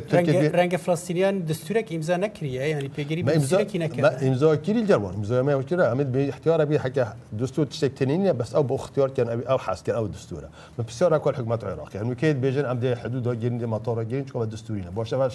ڕەنگە 0.60 0.78
فلستینیان 0.86 1.36
دەستورێک 1.50 1.88
ئیمزا 1.94 2.16
نەکریە 2.26 2.64
ینی 2.72 2.90
پێگیری 2.98 3.22
ئیمزاکی 3.36 3.78
نەکرد 3.84 4.06
ئیمزا 4.26 4.50
کیری 4.66 4.84
جەوان 4.90 5.16
مزۆمەکرا 5.22 5.86
ئەمت 5.92 6.10
بێ 6.14 6.22
احتیارە 6.34 6.66
بێ 6.70 6.78
حکە 6.86 7.04
دستور 7.42 7.66
تشتێکتنینە 7.72 8.34
بەس 8.40 8.50
ئەو 8.56 8.64
بۆ 8.70 8.74
اختیارکەن 8.82 9.28
ئەوی 9.34 9.46
ئەو 9.50 9.60
حاستکە 9.66 9.92
ئەو 9.98 10.06
دستورە 10.16 10.48
من 10.78 10.84
پرسیارە 10.90 11.18
کۆل 11.24 11.36
حکومەت 11.40 11.62
عێراقی 11.70 11.98
نوکیت 12.10 12.38
بێژن 12.44 12.66
ئەم 12.70 12.78
دێ 12.84 12.90
حدودا 13.02 13.34
گرنی 13.44 13.66
ماتۆڕە 13.76 14.04
گرین 14.12 14.26
چۆڵە 14.30 14.46
دستورینە 14.54 14.92
بۆشەش 14.98 15.34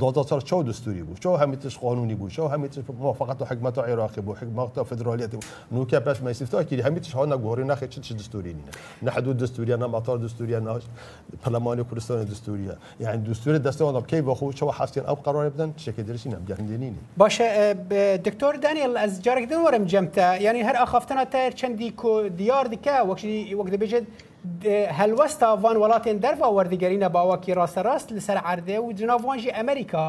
دوزار 0.00 0.40
چۆ 0.50 0.58
دستوری 0.70 1.02
بوو 1.06 1.16
چۆ 1.24 1.30
هەمیتش 1.42 1.74
قانونی 1.84 2.14
بوو 2.20 2.30
چۆ 2.36 2.42
هەمیت 2.54 2.72
موافقەت 3.04 3.38
و 3.42 3.44
حکومەت 3.50 3.74
عێراقی 3.88 4.20
بۆ 4.26 4.32
حکومەت 4.40 4.68
فدرالیەتی 4.90 5.36
بوو 5.40 5.68
نوکە 5.74 5.98
پاش 6.06 6.18
مەسیفتاکیری 6.28 6.82
هەمیتش 6.86 7.10
هەنا 7.18 7.36
گۆری 7.46 7.64
ناخێ 7.70 7.86
چ 7.92 7.94
چ 8.06 8.08
دستورینە 8.20 8.64
نە 9.04 9.10
حدود 9.16 9.36
دستوریە 9.44 9.76
نە 9.82 9.86
ماتۆر 9.94 10.16
دستوریە 10.26 10.58
ناش 10.68 10.82
پەرلەمانی 11.44 11.82
کوردستانی 11.88 12.24
دستوریە 12.32 12.76
یعنی 13.04 13.20
دستور 13.30 13.54
دەستەوە 13.66 14.00
بکەی 14.02 14.22
بە 14.26 14.32
خۆچەوە 14.38 14.72
حاستێن 14.78 15.04
ئەو 15.08 15.16
قڕۆی 15.24 15.50
بدەن 15.54 15.70
شتێکی 15.82 16.02
درسی 16.08 16.30
نەمگەهندێنین 16.34 16.94
باشە 17.20 17.48
دکتۆر 18.26 18.54
دانیل 18.64 18.92
ئەس 19.02 19.12
جارێک 19.24 19.46
دەوەرم 19.52 19.84
جەمتە 19.92 20.26
ینی 20.46 20.62
هەر 20.68 20.76
ئاخافتنا 20.80 21.24
تایر 21.32 21.52
چەندی 21.60 21.90
دیار 22.38 22.66
دیکە 22.72 22.96
وەکشی 23.08 23.54
وەک 23.58 23.68
دەبێژێت 23.74 24.06
هەلوەستا 24.98 25.48
ڤان 25.62 25.76
وڵاتێن 25.82 26.18
دەرەوە 26.24 26.48
وەردەگەرینە 26.56 27.08
باواکی 27.14 27.54
ڕاستە 27.58 27.80
ڕاست 27.86 28.08
لەسەر 28.16 28.38
عردێ 28.50 28.78
و 28.82 28.92
جناوانژی 28.98 29.50
ئەمریکا 29.58 30.06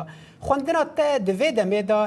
خوندنا 0.48 0.84
تە 0.98 1.08
دەوێ 1.28 1.50
دەمێدا 1.60 2.02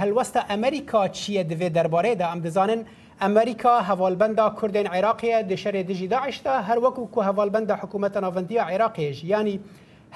هەلوەستە 0.00 0.40
ئەمریکا 0.50 1.02
چییە 1.18 1.42
دەوێ 1.50 1.68
دەربارەیدا 1.76 2.26
ئەم 2.30 2.40
دەزانن 2.46 2.80
ئەمریکا 3.24 3.74
هەواڵبندا 3.88 4.46
کوردین 4.58 4.88
عێراقیە 4.94 5.38
دشەرێ 5.50 5.82
دژی 5.90 6.08
داعشتا 6.14 6.54
هەر 6.68 6.78
وەکو 6.84 7.02
کو 7.12 7.20
هەواڵبندە 7.28 7.74
حکوومەتە 7.82 8.18
ناوەندیە 8.26 8.62
عێراقیێژ 8.70 9.18
ینی 9.34 9.56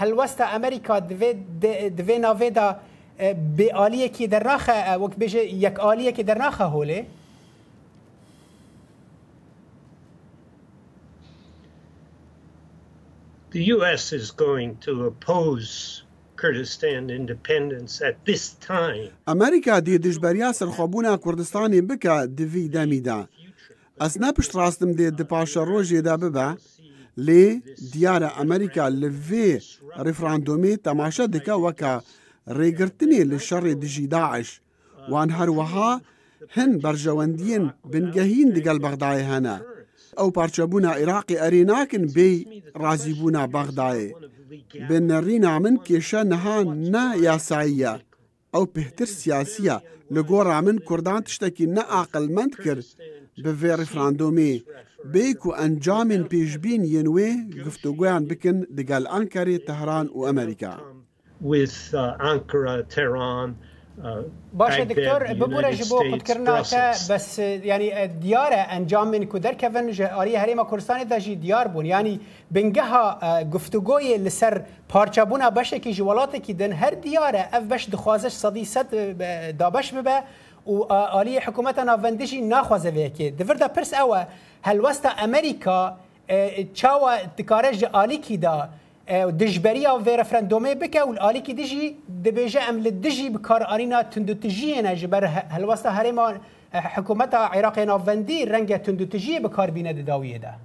هەلوەستە 0.01 0.43
ئەمریکا 0.53 0.97
دوێ 2.03 2.17
ناوێدا 2.25 2.69
بێعالیەکی 3.59 4.27
دەرناخە 4.33 4.77
وەک 5.03 5.15
بێژێ 5.21 5.43
یەکعالیەکی 5.67 6.25
دەرناخە 6.31 6.67
هۆلێ 6.75 7.03
The 13.55 13.63
U.S. 13.77 14.05
is 14.21 14.29
going 14.47 14.73
to 14.87 14.91
oppose 15.11 15.69
Kurdistan 16.41 17.03
independence 17.21 17.95
at 18.09 18.17
this 18.29 18.45
time. 18.71 19.09
ئەمریکا 19.29 19.77
دی 19.87 19.95
دژبەریا 20.07 20.51
سەرخۆبوونا 20.59 21.13
کوردستانی 21.25 21.81
بکە 21.89 22.17
دوی 22.39 22.67
دەمیدا. 22.75 23.21
ئەسنا 24.03 24.29
پشت 24.37 24.53
ڕاستم 24.61 24.91
دێت 24.99 25.15
دپاشە 25.21 25.61
ڕۆژێدا 25.71 26.15
ببە 26.23 26.49
لێ 27.27 27.45
دیارە 27.93 28.29
ئەمریکا 28.39 28.85
لەوێ 29.03 29.49
ڕیفراندۆمێ 30.07 30.73
تەماشە 30.87 31.25
دکە 31.35 31.55
وەکە 31.65 31.95
ڕێگرتنێ 32.59 33.23
لە 33.31 33.39
شەڕێ 33.49 33.73
دژی 33.83 34.07
داعش 34.15 34.49
وان 35.11 35.29
هەروەها 35.39 35.93
هەند 36.57 36.75
بەرژەوەندیین 36.85 37.65
بنگەهین 37.93 38.49
دەگەل 38.57 38.79
بەغدایە 38.85 39.25
هەنا 39.33 39.57
ئەو 40.19 40.29
پارچەبوونا 40.37 40.91
عێراقی 40.99 41.41
ئەری 41.43 41.63
ناکن 41.71 42.05
بێی 42.17 42.37
ڕازیبوونا 42.83 43.43
بەغدایە 43.55 44.15
بنەڕینا 44.89 45.53
من 45.65 45.77
کێشە 45.87 46.23
نەهان 46.33 46.67
نا 46.95 47.05
یاساییە 47.27 47.93
ئەو 48.55 48.65
پێتر 48.75 49.09
سیاسیە 49.21 49.77
لە 50.15 50.21
گۆڕا 50.31 50.59
من 50.67 50.77
کوردان 50.89 51.21
تشتێکی 51.27 51.67
نەعاقلمەند 51.77 52.55
کرد 52.65 52.89
بە 53.43 53.53
vê 53.61 53.71
referandomê 53.83 54.53
bêk 55.15 55.41
û 55.49 55.51
encamên 55.67 56.23
pêşbîn 56.33 56.83
yên 56.95 57.09
wê 57.17 57.31
guftugoyan 57.65 58.31
bikin 58.31 58.59
digal 58.77 59.05
Ankarê 59.19 59.59
Tehran 59.67 60.07
û 60.17 60.29
Amerîka. 60.29 60.75
with 61.41 61.93
uh, 61.95 62.17
Ankara, 62.31 62.77
Tehran, 62.95 63.49
uh, 64.05 64.05
باشە 64.59 64.85
دکتۆر 64.93 65.21
ببوورە 65.41 65.73
ji 65.73 65.83
بۆ 65.85 65.97
خودکردناکە 66.13 66.85
بەس 67.11 67.27
ینی 67.73 67.89
دیارە 68.25 68.63
ئەنجامین 68.73 69.23
کو 69.31 69.37
دەرکەون 69.47 69.89
ji 69.99 70.05
ئاری 70.17 70.35
هەرێمە 70.43 70.65
کوردستانی 70.71 71.05
دەژی 71.13 71.35
دیار 71.45 71.67
بوون 71.75 71.87
ینی 71.95 72.15
بنگەها 72.55 73.05
گفتوگۆیە 73.55 74.17
لەسەر 74.27 74.55
پارچەبوونا 74.93 75.49
بەشێکی 75.59 75.93
ji 75.97 76.03
وڵاتێکی 76.09 76.53
دن 76.61 76.73
هەر 76.83 76.95
دیارە 77.05 77.43
ئەف 77.53 77.65
بەش 77.71 77.83
دخوازش 77.95 78.35
سەدی 78.43 78.65
سەد 78.75 78.89
دابش 79.61 79.89
ببە 79.97 80.17
و 80.67 80.79
عالی 80.95 81.39
حکومت 81.39 81.79
ناوندشی 81.79 82.41
ناخوازه 82.41 82.91
وی 82.91 83.11
که 83.11 83.31
دوردا 83.31 83.69
پرس 83.69 83.95
او 83.95 84.15
هلوستا 84.63 85.09
امریکا 85.19 85.97
چاوا 86.75 87.17
دکارج 87.39 87.85
عالی 87.85 88.17
کی 88.19 88.37
دا 88.37 88.69
دجبری 89.39 89.87
او 89.87 90.03
وی 90.05 90.17
رفرندومه 90.17 90.75
بک 90.75 90.99
او 91.07 91.15
عالی 91.15 91.41
کی 91.41 91.55
دجی 91.55 91.97
دبیجه 92.25 92.61
عمل 92.61 92.91
دجی 92.91 93.31
بکار 93.31 93.67
ارینا 93.71 94.03
تندوتجی 94.03 94.83
نه 94.83 94.97
جبر 94.97 95.25
هلوستا 95.25 95.91
هریمان 95.91 96.41
حکومت 96.75 97.35
عراق 97.35 97.79
ناوندی 97.79 98.45
رنگ 98.45 98.77
تندوتجی 98.77 99.39
بکار 99.41 99.71
بینه 99.71 99.93
داویه 99.93 100.39
ده 100.39 100.49
دا. 100.51 100.57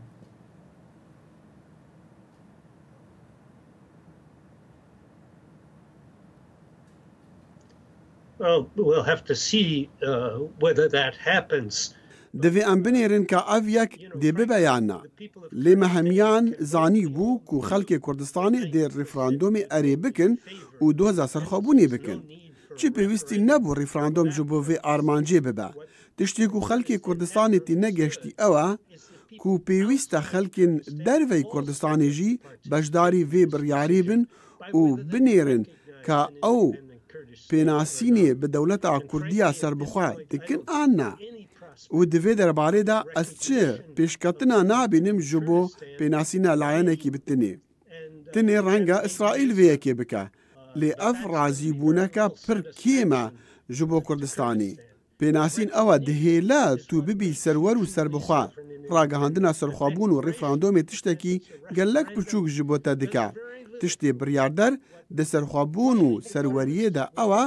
Well, 8.41 8.69
we'll 8.77 9.03
have 9.13 9.23
to 9.25 9.35
see 9.35 9.89
uh, 10.09 10.29
whether 10.65 10.85
that 10.97 11.13
happens. 11.31 11.75
دەێ 12.43 12.63
ئەم 12.69 12.79
بنێرن 12.85 13.23
کە 13.31 13.39
ئەڤ 13.49 13.65
یەک 13.79 13.91
دێ 14.21 14.31
ببەیاننا 14.39 14.99
لێمە 15.63 15.87
هەمیان 15.95 16.45
زانی 16.71 17.05
بوو 17.15 17.33
و 17.55 17.65
خەڵکی 17.69 17.97
کوردستانی 18.05 18.61
دێ 18.73 18.83
ریفراندۆمی 18.99 19.67
ئەرێ 19.73 19.95
بکن 20.03 20.31
و 20.81 20.87
2000 20.93 21.27
سەرخۆبوونی 21.33 21.87
بکن 21.93 22.19
چی 22.77 22.87
پێویستی 22.95 23.37
نەبوو 23.49 23.73
ریفراندۆم 23.81 24.29
ji 24.35 24.41
بۆ 24.49 24.57
vê 24.67 24.75
ئارمانجێ 24.87 25.39
ببە 25.45 25.69
تشتێک 26.17 26.51
و 26.55 26.65
خەڵکی 26.69 26.97
کوردستانێتی 27.05 27.75
نەگەشتی 27.85 28.35
ئەوە 28.41 28.67
کو 29.41 29.51
پێویستە 29.67 30.19
خەلکن 30.31 30.71
دەرڤەی 31.05 31.43
کوردستانێژی 31.53 32.39
بەشداری 32.71 33.23
vê 33.31 33.43
بڕیاری 33.51 34.01
بن 34.07 34.21
و 34.79 34.83
بنێرن 35.11 35.63
کە 36.05 36.19
ئەو 36.43 36.59
pênasînê 37.49 38.27
bi 38.41 38.47
dewleta 38.53 38.91
Kurdiya 39.11 39.49
serbixwe 39.61 40.07
dikin 40.31 40.61
an 40.81 40.91
ne? 41.01 41.11
û 41.97 41.97
divê 42.13 42.33
derbarê 42.41 42.83
de 42.89 42.97
ez 43.21 43.29
çi 43.43 43.63
pêşketina 43.95 44.59
nabînim 44.71 45.17
ji 45.29 45.39
bo 45.47 45.59
pênasîna 45.99 46.53
layenekî 46.61 47.09
bi 47.13 47.19
tinê. 47.27 47.53
Tinê 48.33 48.57
renga 48.67 48.97
İsraîl 49.07 49.49
vê 49.57 49.65
yekê 49.73 49.93
bike 49.99 50.23
lê 50.81 50.89
ev 51.09 51.17
razîbûneke 51.33 52.25
pir 52.45 52.57
kêm 52.81 53.11
e 53.21 53.23
ji 53.75 53.85
bo 53.89 53.97
Kurdistanê. 54.07 54.71
پێناسین 55.21 55.69
ئەوە 55.77 55.95
دهێلا 56.07 56.63
تو 56.89 56.95
ببی 57.07 57.37
سەروەر 57.43 57.75
و 57.79 57.85
سربخوا 57.95 58.43
ڕاگەهاندنا 58.93 59.51
سەرخوابوون 59.59 60.11
و 60.13 60.23
ڕیفراندۆمی 60.25 60.83
تشتێکی 60.89 61.35
گەلەک 61.77 62.07
بچووک 62.15 62.45
ji 62.55 62.61
بۆ 62.69 62.77
te 62.85 62.93
dika. 63.01 63.27
Tiştê 63.81 64.09
biryardar 64.19 64.73
di 65.17 65.23
serxwabûn 65.31 65.99
û 66.09 66.11
serweriyê 66.31 66.89
de 66.97 67.03
ewa 67.23 67.43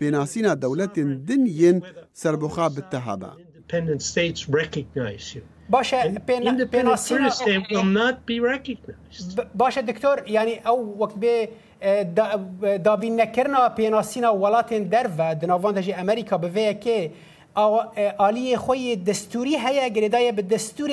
pênasîna 0.00 0.52
dewletên 0.62 1.08
din 1.28 1.44
yên 1.60 1.78
serboxa 2.22 2.66
bi 2.76 2.82
tehaba. 2.92 3.30
باشە 5.74 6.00
پێناسینا 6.28 7.30
باشە 9.60 9.82
دکتۆر 9.90 10.16
ینی 10.36 10.56
ئەو 10.66 10.78
وەک 11.00 11.12
بێ 11.22 11.36
اه، 11.82 12.02
دا 12.02 12.24
اه، 12.86 12.96
بین 12.96 13.20
نکرنا 13.20 13.68
پیناسینا 13.68 14.36
ولاتین 14.36 14.82
در 14.84 15.10
و 15.18 15.34
دناوان 15.34 15.74
دا 15.74 15.94
امریکا 15.96 16.38
به 16.38 16.48
وی 16.48 16.74
که 16.74 17.12
اه، 17.56 17.90
آلی 18.18 18.56
خوی 18.56 18.96
دستوری 18.96 19.56
هیا 19.66 19.88
گریدای 19.88 20.32
به 20.32 20.42
دستور 20.42 20.90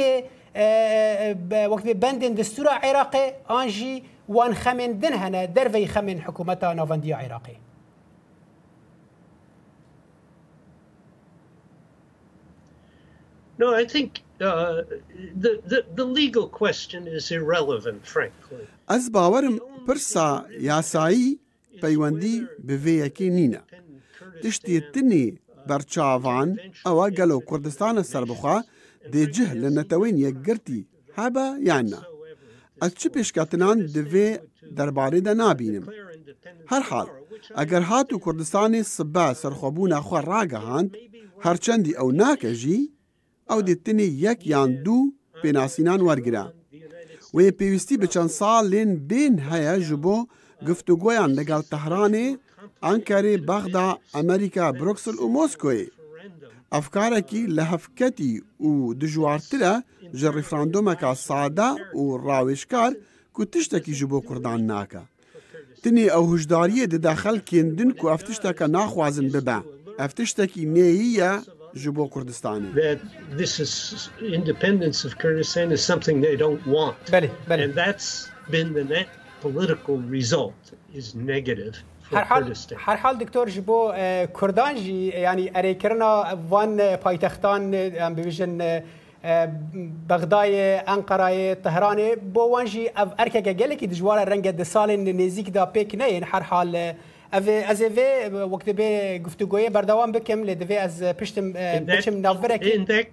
وقتی 1.72 1.94
بند 1.94 2.40
دستور 2.40 2.68
عراق 2.68 3.16
آنجی 3.48 4.04
وان 4.30 4.54
خمین 4.54 4.92
دن 4.92 5.14
هنه 5.14 5.48
در 5.48 5.68
وی 5.68 5.88
خمین 5.88 6.20
حکومت 6.22 6.64
ناواندی 6.64 7.12
عراقی 7.12 7.58
No, 13.58 13.74
I 13.74 13.86
think 13.86 14.20
Uh, 14.40 14.84
the, 15.44 15.62
the, 15.66 15.86
the 15.96 16.04
legal 16.04 16.50
question 16.50 17.08
is 17.18 17.32
irrelevant 17.32 18.02
frankly 18.14 18.66
ئەس 18.94 19.06
باوەرم 19.16 19.56
پرسا 19.86 20.28
یاسایی 20.70 21.28
پەیوەندی 21.82 22.36
بڤەیەکی 22.68 23.30
نینە 23.38 23.62
تشتێتنی 24.44 25.26
بەرچاوان 25.70 26.50
ئەوە 26.86 27.06
گەلۆ 27.18 27.38
کوردستانە 27.50 28.04
سربخوا 28.12 28.58
دێجه 29.14 29.48
لە 29.62 29.70
نەتەوەین 29.78 30.16
یەکگرتی 30.28 30.82
هەبە 31.20 31.48
یاننا 31.70 32.02
ئەس 32.82 32.94
چ 33.00 33.02
پێشکەتنان 33.16 33.78
دەوێ 33.96 34.30
دەربارەدا 34.78 35.34
نابینم 35.42 35.86
هەرحاڵ 36.72 37.08
ئەگەر 37.58 37.84
هات 37.92 38.08
و 38.14 38.22
کوردستانی 38.26 38.84
سبە 38.96 39.28
سەرخۆبوو 39.42 39.92
ناخوا 39.94 40.20
ڕاگەهاند 40.32 40.90
هەرچەندی 41.46 41.94
ئەو 42.00 42.08
ناکەژی 42.22 42.82
ئەو 43.52 43.60
دێتنێ 43.68 44.08
یەک 44.26 44.40
یان 44.54 44.72
دوو 44.86 45.12
پێناسیینان 45.42 46.02
وەرگرا. 46.08 46.46
وێ 47.36 47.46
پێویستی 47.58 48.00
بە 48.02 48.08
چەند 48.14 48.32
ساڵ 48.40 48.62
لێن 48.74 48.92
بێن 49.10 49.36
هەیە 49.50 49.76
ji 49.88 49.96
بۆ 50.04 50.18
گفتوگۆیان 50.68 51.32
لەگەڵ 51.38 51.62
تەهرانێ 51.72 52.28
ئەنکارێ 52.86 53.34
بەغدا 53.50 53.88
ئەمریکا 54.16 54.66
برۆکسل 54.80 55.16
و 55.24 55.28
مۆسکۆی. 55.36 55.84
ئەفکارێکی 56.74 57.42
لە 57.56 57.64
هەفکەتی 57.72 58.32
و 58.68 58.72
دژوارترە 59.02 59.74
ژە 60.20 60.30
ڕیفراندۆمەکە 60.38 61.12
سادا 61.28 61.70
و 62.00 62.04
ڕاوێشکار 62.28 62.92
کو 63.36 63.42
تشتێکی 63.54 63.94
ji 64.00 64.06
بۆ 64.12 64.18
کوردان 64.28 64.62
ناکە. 64.72 65.02
تنی 65.82 66.06
ئەو 66.14 66.24
هوشداریە 66.32 66.86
دەداخەل 66.94 67.38
کێندن 67.50 67.90
و 68.04 68.12
ئەفتشتەکە 68.12 68.66
ناخوازن 68.76 69.28
ببە. 69.34 69.60
ئەفتشتێکی 70.00 70.64
نێیە 70.76 71.34
ji 71.76 71.90
bo 71.92 72.08
Kurdistanê. 72.08 72.98
This 73.42 73.60
is 73.60 74.10
independence 74.40 75.04
of 75.06 75.16
Kurdistan 75.18 75.72
is 75.72 75.84
something 75.92 76.22
they 76.22 76.36
don't 76.38 76.64
want. 76.68 76.98
Bəli, 77.16 77.30
bəli. 77.50 77.64
And 77.66 77.74
that's 77.74 78.30
been 78.50 78.74
the 78.74 78.84
net 78.84 79.10
political 79.42 79.98
result 80.18 80.60
is 80.94 81.16
negative. 81.16 81.76
هر 82.14 82.24
حال 82.24 82.54
هر 82.86 82.96
حال 82.98 83.16
دکتۆر 83.20 83.50
ji 83.50 83.62
bo 83.68 83.94
کوردان 84.34 84.76
jî 84.78 85.16
yanî 85.20 85.48
erêkirina 85.56 86.38
van 86.50 86.78
paytextan 87.04 87.74
em 87.74 88.16
bibêjin 88.18 88.64
بەغدایê 90.10 90.68
ئەنقەرayê 90.88 91.56
تهرانê 91.66 92.10
بۆ 92.36 92.52
wan 92.52 92.66
jî 92.66 92.82
ev 92.88 93.08
erkeke 93.18 93.52
gelekî 93.54 93.90
dijwara 93.90 94.28
renge 94.28 94.58
di 94.58 94.62
salên 94.66 95.06
nêzîk 95.20 95.54
da 95.54 95.64
pêk 95.76 95.98
neyin 95.98 96.22
her 96.22 96.42
hal 96.42 96.96
از 97.32 97.82
اوه 97.82 98.46
وقتی 98.54 98.74
به 98.74 99.20
گفتگوی 99.26 99.70
بردوام 99.70 100.12
بکم 100.12 100.44
لی 100.44 100.56
دوی 100.56 100.76
از 100.78 101.04
پشتم 101.04 101.52
بچم 101.54 102.20
نافره 102.20 102.60
که 102.86 103.08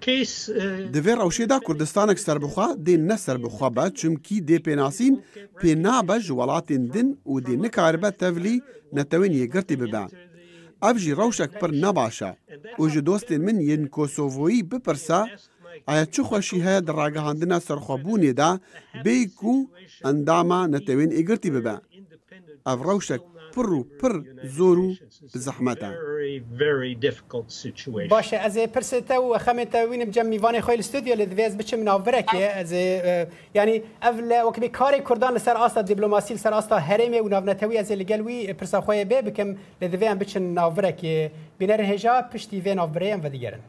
دوی 0.93 1.13
روشی 1.13 1.47
دا 1.47 1.61
کردستانک 1.69 2.19
سر 2.19 2.39
بخوا 2.39 2.75
دی 2.83 2.97
نه 2.97 3.17
سر 3.17 3.37
بخوا 3.37 3.71
با 3.71 3.89
چمکی 3.89 4.41
دی 4.41 4.59
پیناسین 4.59 5.23
پینا 5.61 6.03
با 6.03 6.19
جوالاتین 6.19 6.87
دن 6.87 7.17
و 7.35 7.41
دی 7.41 7.57
نکاربه 7.57 8.11
تولی 8.11 8.63
نتوین 8.93 9.33
یه 9.33 9.47
گرتی 9.47 9.77
ببن 9.77 10.07
اف 10.83 10.97
جی 10.99 11.13
روشک 11.13 11.51
پر 11.51 11.71
نباشه 11.71 12.37
و 12.79 12.89
جی 12.89 13.01
دوست 13.01 13.33
من 13.33 13.61
ین 13.61 13.87
کوسووی 13.87 14.63
بپرسه 14.63 15.25
ایا 15.89 16.05
چه 16.05 16.23
خوشی 16.23 16.57
هیا 16.61 16.81
در 16.81 16.93
راگهاندنا 16.93 17.59
سرخوابونی 17.61 18.33
دا 18.33 18.59
بی 19.05 19.27
کو 19.27 19.65
انداما 20.05 20.67
نتوین 20.67 21.13
ایگرتی 21.13 21.51
ببن 21.51 21.81
ئەو 22.67 22.79
ڕەوشێک 22.89 23.23
پڕ 23.55 23.69
و 23.79 23.85
پڕ 24.01 24.13
زۆر 24.57 24.79
و 24.87 24.95
زەحمەتە 25.47 25.89
باشە 28.15 28.37
ئەزێ 28.45 28.65
پرسێتە 28.75 29.17
و 29.25 29.29
خەمێتە 29.45 29.79
وینم 29.91 30.11
جەم 30.15 30.27
میوانی 30.33 30.61
خۆی 30.67 30.83
ستودیو 30.89 31.17
لە 31.21 31.25
دەوێز 31.31 31.53
بچم 31.61 31.81
ناوبرەکێ 31.89 32.45
ئەزێ 32.59 32.85
ینی 33.59 33.79
ئەف 34.05 34.17
لە 34.31 34.39
وەکبی 34.49 34.71
کاری 34.79 35.01
کوردان 35.09 35.33
لەسەر 35.39 35.57
ئاستا 35.63 35.81
دیبلوماسی 35.89 36.35
لەسەر 36.37 36.53
ئاستا 36.57 36.79
هەرێمێ 36.89 37.21
و 37.23 37.31
ناونەتەوی 37.35 37.79
ئەزێ 37.81 37.95
لەگەلوی 38.03 38.39
پرساخۆیە 38.59 39.05
بێ 39.11 39.19
بکەم 39.27 39.49
لە 39.83 39.87
دەوێیان 39.93 40.19
بچن 40.23 40.45
ناوبرەکێ 40.59 41.17
بینەر 41.61 41.81
هێژا 41.91 42.15
پشتی 42.33 42.61
وێ 42.65 42.73
ناوبرەیان 42.81 43.21
بەدیگەرن. 43.25 43.63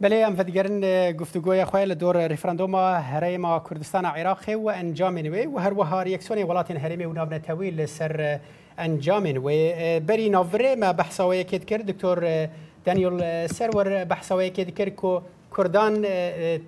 بله 0.00 0.26
ام 0.28 0.34
فدگرن 0.36 1.12
گفتگوی 1.12 1.64
خوی 1.64 1.84
لدور 1.84 2.26
رفراندوم 2.26 2.74
هریم 2.74 3.42
کردستان 3.58 4.04
عراق 4.04 4.48
و 4.48 4.68
انجام 4.70 5.18
نوی 5.18 5.46
و 5.46 5.58
هر 5.58 5.72
وهار 5.74 6.06
یکسونی 6.06 6.42
ولات 6.44 6.70
هریم 6.70 7.10
و 7.10 7.12
نابن 7.12 7.38
تاویل 7.38 7.86
سر 7.86 8.38
انجام 8.78 9.26
نوی 9.26 10.00
بری 10.00 10.28
ناوره 10.28 10.74
ما 10.74 10.92
بحثاوی 10.92 11.44
کد 11.44 11.64
کرد 11.64 11.86
دکتور 11.86 12.48
دانیل 12.84 13.46
سرور 13.46 14.04
بحثاوی 14.04 14.50
کد 14.50 14.70
کرد 14.74 14.96
که 14.96 15.22
کردان 15.56 16.04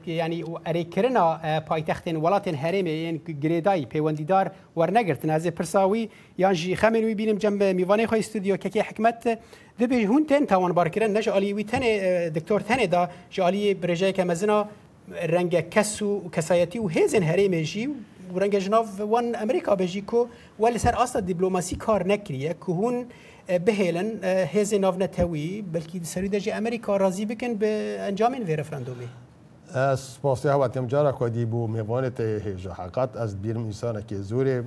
یعنی 0.06 0.44
اریکرنا 0.66 1.60
پایتخت 1.60 2.08
ولات 2.08 2.48
هریم 2.48 2.84
این 2.86 3.16
گریدای 3.42 3.86
پیوندیدار 3.86 4.50
ورنگرتن 4.76 5.30
از 5.30 5.46
پرساوی 5.46 6.08
یان 6.38 6.52
جی 6.54 6.76
خمنوی 6.76 7.14
بینم 7.14 7.38
جنب 7.38 7.62
میوانه 7.62 8.06
خو 8.06 8.14
استودیو 8.14 8.56
که 8.56 8.82
حکمت 8.82 9.38
دبی 9.82 10.04
هون 10.06 10.26
تن 10.26 10.44
توان 10.46 10.72
بار 10.72 10.88
کردن 10.88 11.12
نش 11.18 11.28
علی 11.28 11.52
وی 11.52 11.64
تن 11.64 11.80
دکتور 12.30 12.60
تن 12.60 12.86
دا 12.86 13.08
جالی 13.30 13.74
برجای 13.74 14.12
که 14.12 14.24
مزنا 14.24 14.66
رنگ 15.22 15.68
کس 15.70 16.02
و 16.02 16.28
کسایتی 16.32 16.78
و 16.78 16.86
هزن 16.88 17.22
هریمه 17.22 17.62
جی 17.64 17.86
و 18.34 18.38
رنگ 18.38 18.58
جناف 18.58 19.00
وان 19.00 19.34
امریکا 19.42 19.74
بجی 19.76 20.00
کو 20.00 20.26
ولی 20.60 20.78
سر 20.78 20.96
اصلا 21.02 21.20
دیپلوماسی 21.20 21.76
کار 21.76 22.06
نکریه 22.06 22.54
که 22.54 22.72
هون 22.72 23.06
بهیلن 23.66 24.24
هزن 24.24 24.78
ناف 24.80 24.98
نتوی 24.98 25.62
بلکی 25.72 26.00
سری 26.04 26.28
دجی 26.28 26.50
امریکا 26.52 26.96
راضی 26.96 27.26
بکن 27.26 27.54
به 27.54 27.96
انجام 28.00 28.32
این 28.32 28.46
رفراندومی 28.48 29.08
از 29.74 30.20
پاسی 30.22 30.48
ها 30.48 30.58
وقتی 30.60 30.86
جارا 30.86 31.12
خودی 31.12 31.44
بو 31.44 31.66
میوانت 31.66 32.20
هیجا 32.20 32.72
حقات 32.72 33.16
از 33.16 33.42
بیرم 33.42 33.64
انسان 33.64 34.02
که 34.06 34.16
زوره 34.16 34.64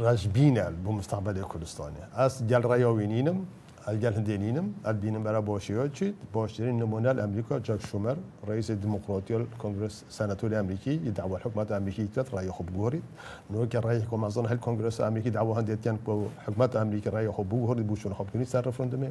راجبينا 0.00 0.64
بمستقبل 0.86 1.42
كردستاني 1.42 2.02
اس 2.14 2.42
جال 2.42 2.64
رايوينينم 2.64 3.44
الجال 3.88 4.14
هندينينم 4.14 4.66
البينم 4.86 5.22
برا 5.22 5.40
بوشيوتشي 5.40 6.08
بوشيرين 6.34 6.78
نمونا 6.78 7.10
الامريكا 7.10 7.58
جاك 7.58 7.80
شومر 7.80 8.16
رئيس 8.48 8.70
الديمقراطية 8.70 9.36
الكونغرس 9.36 10.04
سناتور 10.10 10.50
الامريكي 10.50 10.90
يدعو 10.90 11.36
الحكومة 11.36 11.62
الامريكية 11.70 12.06
تات 12.14 12.34
راي 12.34 12.50
خب 12.50 12.68
غوري 12.76 13.02
نو 13.50 13.68
كان 13.68 13.82
راي 13.82 14.02
حكومة 14.02 14.26
اظن 14.26 14.46
هل 14.46 14.52
الكونغرس 14.52 15.00
الامريكي 15.00 15.30
دعو 15.30 15.52
هندي 15.52 15.76
كان 15.76 15.98
حكومة 16.46 16.70
امريكا 16.82 17.10
راي 17.10 17.32
خب 17.32 17.54
غوري 17.54 17.82
بوشون 17.82 18.14
خب 18.14 18.26
كوني 18.32 18.44
سان 18.44 18.62
رفرندم 18.66 19.10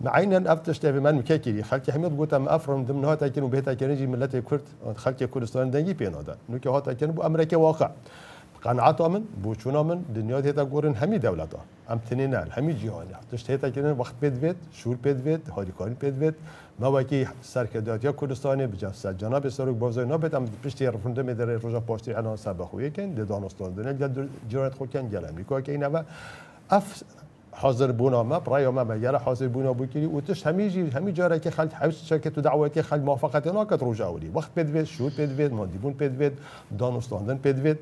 معينا 0.00 0.52
افتش 0.52 0.78
تابي 0.78 1.00
من 1.00 1.14
مكاكيري 1.14 1.62
خالتي 1.62 1.92
حميد 1.92 2.18
قلت 2.18 2.34
ام 2.34 2.48
افرم 2.48 2.84
ضمن 2.84 3.04
هاتا 3.04 3.28
كانوا 3.28 3.48
بهتا 3.48 3.74
كانوا 3.74 3.94
جي 3.94 4.06
ملتي 4.06 4.40
كرد 4.40 4.62
خالتي 4.96 5.26
كردستان 5.26 5.70
دنجي 5.70 5.92
بينودا 5.94 6.36
نو 6.50 6.58
كي 6.58 6.68
هاتا 6.68 6.92
كانوا 6.92 7.14
بو 7.14 7.22
امريكا 7.22 7.56
واقع 7.56 7.90
قناعتامن 8.64 9.22
بوچونامن 9.44 9.98
دنیا 10.16 10.38
دیتا 10.46 10.64
گورن 10.72 10.94
همی 11.02 11.18
دولتا 11.26 11.58
ام 11.92 11.98
همی 12.56 12.74
جیهانی 12.80 13.10
تشت 13.32 13.50
هیتا 13.50 13.68
کنن 13.70 13.92
وقت 14.02 14.14
پید 14.20 14.36
وید 14.44 14.56
شور 14.72 14.96
پید 15.04 15.20
وید 15.26 15.48
هاریکاری 15.48 15.94
پید 15.94 16.16
وید 16.22 16.34
ما 16.78 16.92
وکی 16.92 17.26
یا 18.02 18.12
کردستانی 18.12 18.66
بجا 18.66 18.92
سر 18.92 19.12
جناب 19.12 19.48
سرک 19.48 19.74
بازای 19.76 20.04
نابد 20.04 20.34
ام 20.34 20.44
پشتی 20.64 20.86
رفنده 20.86 21.22
می 21.22 21.34
داره 21.34 21.56
روژا 21.56 21.80
پاشتی 21.80 22.12
انا 22.12 22.36
سر 22.36 22.52
بخویه 22.52 22.90
کن 22.90 23.08
ده 23.16 23.24
دانستان 23.24 23.72
دنیا 23.72 23.92
گل 23.92 24.28
جرات 24.50 24.74
خو 24.74 24.86
کن 24.86 25.08
گل 25.08 25.24
امریکا 25.28 25.60
که 25.60 25.72
این 25.72 25.84
اف 26.70 27.02
حاضر 27.52 27.92
بونا 27.92 28.22
ما 28.22 28.40
برای 28.40 28.68
ما 28.68 28.84
مگر 28.84 29.14
حاضر 29.16 29.48
بونا 29.48 29.72
بو 29.72 29.86
کلی 29.86 30.06
و 30.06 30.20
همی 30.44 30.70
جی 30.70 30.90
همی 30.90 31.12
جاره 31.12 31.38
که 31.38 31.50
خلت 31.50 31.74
حوس 31.74 32.04
شرکت 32.04 32.38
و 32.38 32.40
دعوه 32.40 32.68
که 32.68 32.82
خلت 32.82 33.00
موافقت 33.02 33.46
ناکت 33.46 33.82
روش 33.82 34.00
اولی 34.00 34.28
وقت 34.28 34.54
پید 34.54 34.84
شور 34.84 35.10
پید 35.10 35.30
وید 35.30 35.52
ماندیبون 35.52 35.92
پید 35.92 36.38
دانستاندن 36.78 37.38
پید 37.38 37.78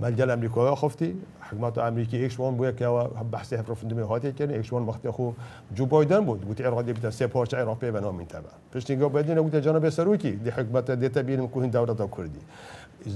ملجا 0.00 0.24
الامريكا 0.24 0.74
خفتي 0.74 1.14
حكمت 1.40 1.78
امریکی 1.78 2.16
ایشون 2.16 2.56
بود 2.56 2.76
که 2.76 2.86
بحثی 3.32 3.56
هفرف 3.56 3.84
دمی 3.84 4.02
هاتی 4.02 4.32
کردن 4.32 4.62
وان 4.72 4.82
وقتی 4.82 5.10
خو 5.10 5.30
جو 5.74 5.86
بایدن 5.86 6.24
بود 6.24 6.40
بود 6.40 6.62
عراقی 6.62 6.92
بیت 6.92 7.10
سه 7.10 7.26
پارچه 7.26 7.56
عراقی 7.56 7.90
و 7.90 8.00
نام 8.00 8.24
تبع 8.24 8.50
پشت 8.74 8.90
نگاه 8.90 9.12
بدین 9.12 9.40
بود 9.40 9.54
جناب 9.56 9.88
سروکی 9.88 10.30
دی 10.32 10.50
حکمت 10.50 10.90
دیتا 10.90 11.22
بین 11.22 11.48
کوهن 11.48 11.68
دولت 11.70 11.98
کردی 12.16 12.40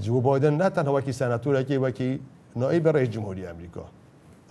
جو 0.01 0.21
بایدن 0.21 0.55
نه 0.55 0.69
تنها 0.71 0.95
وکی 0.95 1.13
سناتور 1.13 1.63
کی 1.63 1.77
وکی 1.77 2.21
نائب 2.57 2.89
رئیس 2.89 3.09
جمهوری 3.09 3.47
امریکا 3.47 3.85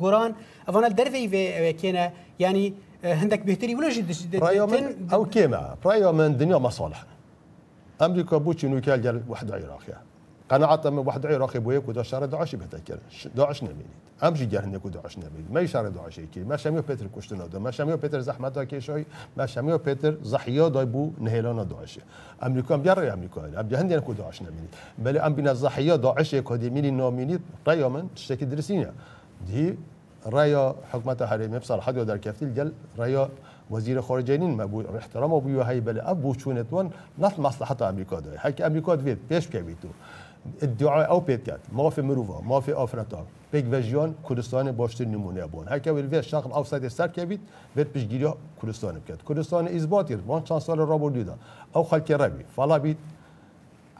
قران 0.00 0.32
گۆران 0.70 0.92
در 0.98 1.08
وی 1.08 1.26
وی 1.26 1.72
کینه 1.72 2.00
اه، 2.00 2.12
یعنی 2.38 2.74
هندك 3.04 3.40
بهتري 3.46 3.74
ولا 3.74 3.88
جد 3.88 4.10
جد 4.12 4.36
برايومن 4.40 5.08
او 5.12 5.24
كيما 5.24 5.74
برايومن 5.84 6.36
دنيا 6.36 6.56
مصالح 6.56 7.04
امريكا 8.02 8.36
بوتش 8.36 8.64
نوكال 8.64 9.00
ديال 9.02 9.22
واحد 9.28 9.50
عراقي 9.50 9.92
قناعة 10.50 10.80
من 10.84 10.98
واحد 10.98 11.26
عراقي 11.26 11.58
بويك 11.58 11.88
ودا 11.88 12.02
شارع 12.02 12.26
داعش 12.26 12.54
بهتاكل 12.54 12.98
داعش 13.36 13.62
نميني 13.62 13.78
امشي 14.22 14.46
جار 14.46 14.64
هناك 14.64 14.84
وداعش 14.84 15.18
نميني 15.18 15.44
ما 15.52 15.60
يشارع 15.60 15.88
داعش 15.88 16.20
كي 16.20 16.40
ما 16.40 16.56
شاميو 16.56 16.82
بيتر 16.82 17.06
كوشتنا 17.06 17.58
ما 17.58 17.70
شاميو 17.70 17.96
بيتر 17.96 18.20
زحمة 18.20 18.48
كي 18.64 18.80
شوي 18.80 19.04
ما 19.36 19.46
شاميو 19.46 19.78
بيتر 19.78 20.14
زحيو 20.22 20.70
بو 20.70 21.10
نهيلانا 21.20 21.62
داعش 21.62 21.98
امريكا 22.42 22.76
بيار 22.76 23.12
امريكا 23.12 23.60
ابي 23.60 23.76
هندي 23.76 23.96
نكو 23.96 24.12
داعش 24.12 24.42
نميني 24.42 24.68
بل 24.98 25.18
ام 25.18 25.34
بينا 25.34 25.52
زحيو 25.52 25.96
داعش 25.96 26.34
اكاديمي 26.34 26.74
ميني 26.82 26.90
نوميني 26.90 27.38
قيما 27.66 28.06
تشتكي 28.16 28.44
درسينا 28.44 28.92
دي 29.46 29.74
رأي 30.26 30.72
حكمة 30.92 31.26
حريم 31.26 31.54
يبصر 31.54 31.80
حد 31.80 31.94
در 31.98 32.16
كفتيل 32.18 32.54
جل 32.54 32.72
رأي 32.98 33.26
وزير 33.70 34.02
خارجه 34.02 34.36
ما 34.38 34.64
بو 34.64 34.82
احترام 34.98 35.30
بله. 35.38 35.54
بو 35.54 35.60
هاي 35.60 35.80
بلا 35.80 36.10
ابو 36.10 36.32
شونتون 36.34 36.90
امریکا 37.20 37.42
مصلحة 37.42 37.76
امريكا 37.88 38.20
که 38.20 38.38
حكي 38.38 38.66
امريكا 38.66 38.96
پیش 39.30 39.46
که 39.52 39.62
بیتو 39.62 39.88
ادعای 40.62 41.04
او 41.04 41.20
بيت 41.20 41.44
کرد 41.44 41.60
ما 41.72 41.90
في 41.90 42.00
مروفا 42.02 42.40
ما 42.40 42.60
في 42.60 42.72
آفرتا 42.72 43.24
پیگ 43.54 43.64
وجيان 43.72 44.14
كردستان 44.28 44.72
باشتر 44.72 45.04
نمونه 45.04 45.46
بون 45.46 45.66
هكا 45.68 45.90
ويل 45.90 46.22
شغل 46.24 46.52
او 46.52 46.64
سايد 46.64 46.86
سر 46.88 47.06
كبيت 47.06 47.40
بيت 47.76 47.88
کردستان 47.92 48.36
كردستان 48.62 48.96
کردستان 49.04 49.18
كردستان 49.28 49.68
اثباتير 49.68 50.18
من 50.28 50.44
چند 50.44 50.58
سال 50.58 50.78
رابور 50.78 51.22
دا 51.22 51.36
او 51.76 51.82
خلق 51.82 52.10
ربي 52.12 52.44
فلا 52.56 52.76
بيت 52.78 52.96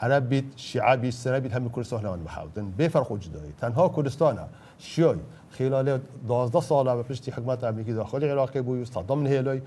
عرب 0.01 0.29
بيت 0.29 0.45
شعبي 0.57 1.11
سربيت 1.11 1.55
هم 1.55 1.69
كردستان 1.69 2.07
هم 2.07 2.25
محاوتن 2.25 2.73
بفرق 2.79 3.19
تنها 3.61 3.89
كردستان 3.89 4.39
شیایی. 4.81 5.21
خلال 5.59 6.01
دوازده 6.29 6.61
سال 6.61 6.87
و 6.87 7.03
پشتی 7.03 7.31
حکمت 7.31 7.65
امریکی 7.65 7.93
داخل 7.93 8.25
عراق 8.25 8.61
بود 8.63 8.81
استخدام 8.83 9.23
نهیلوی 9.23 9.63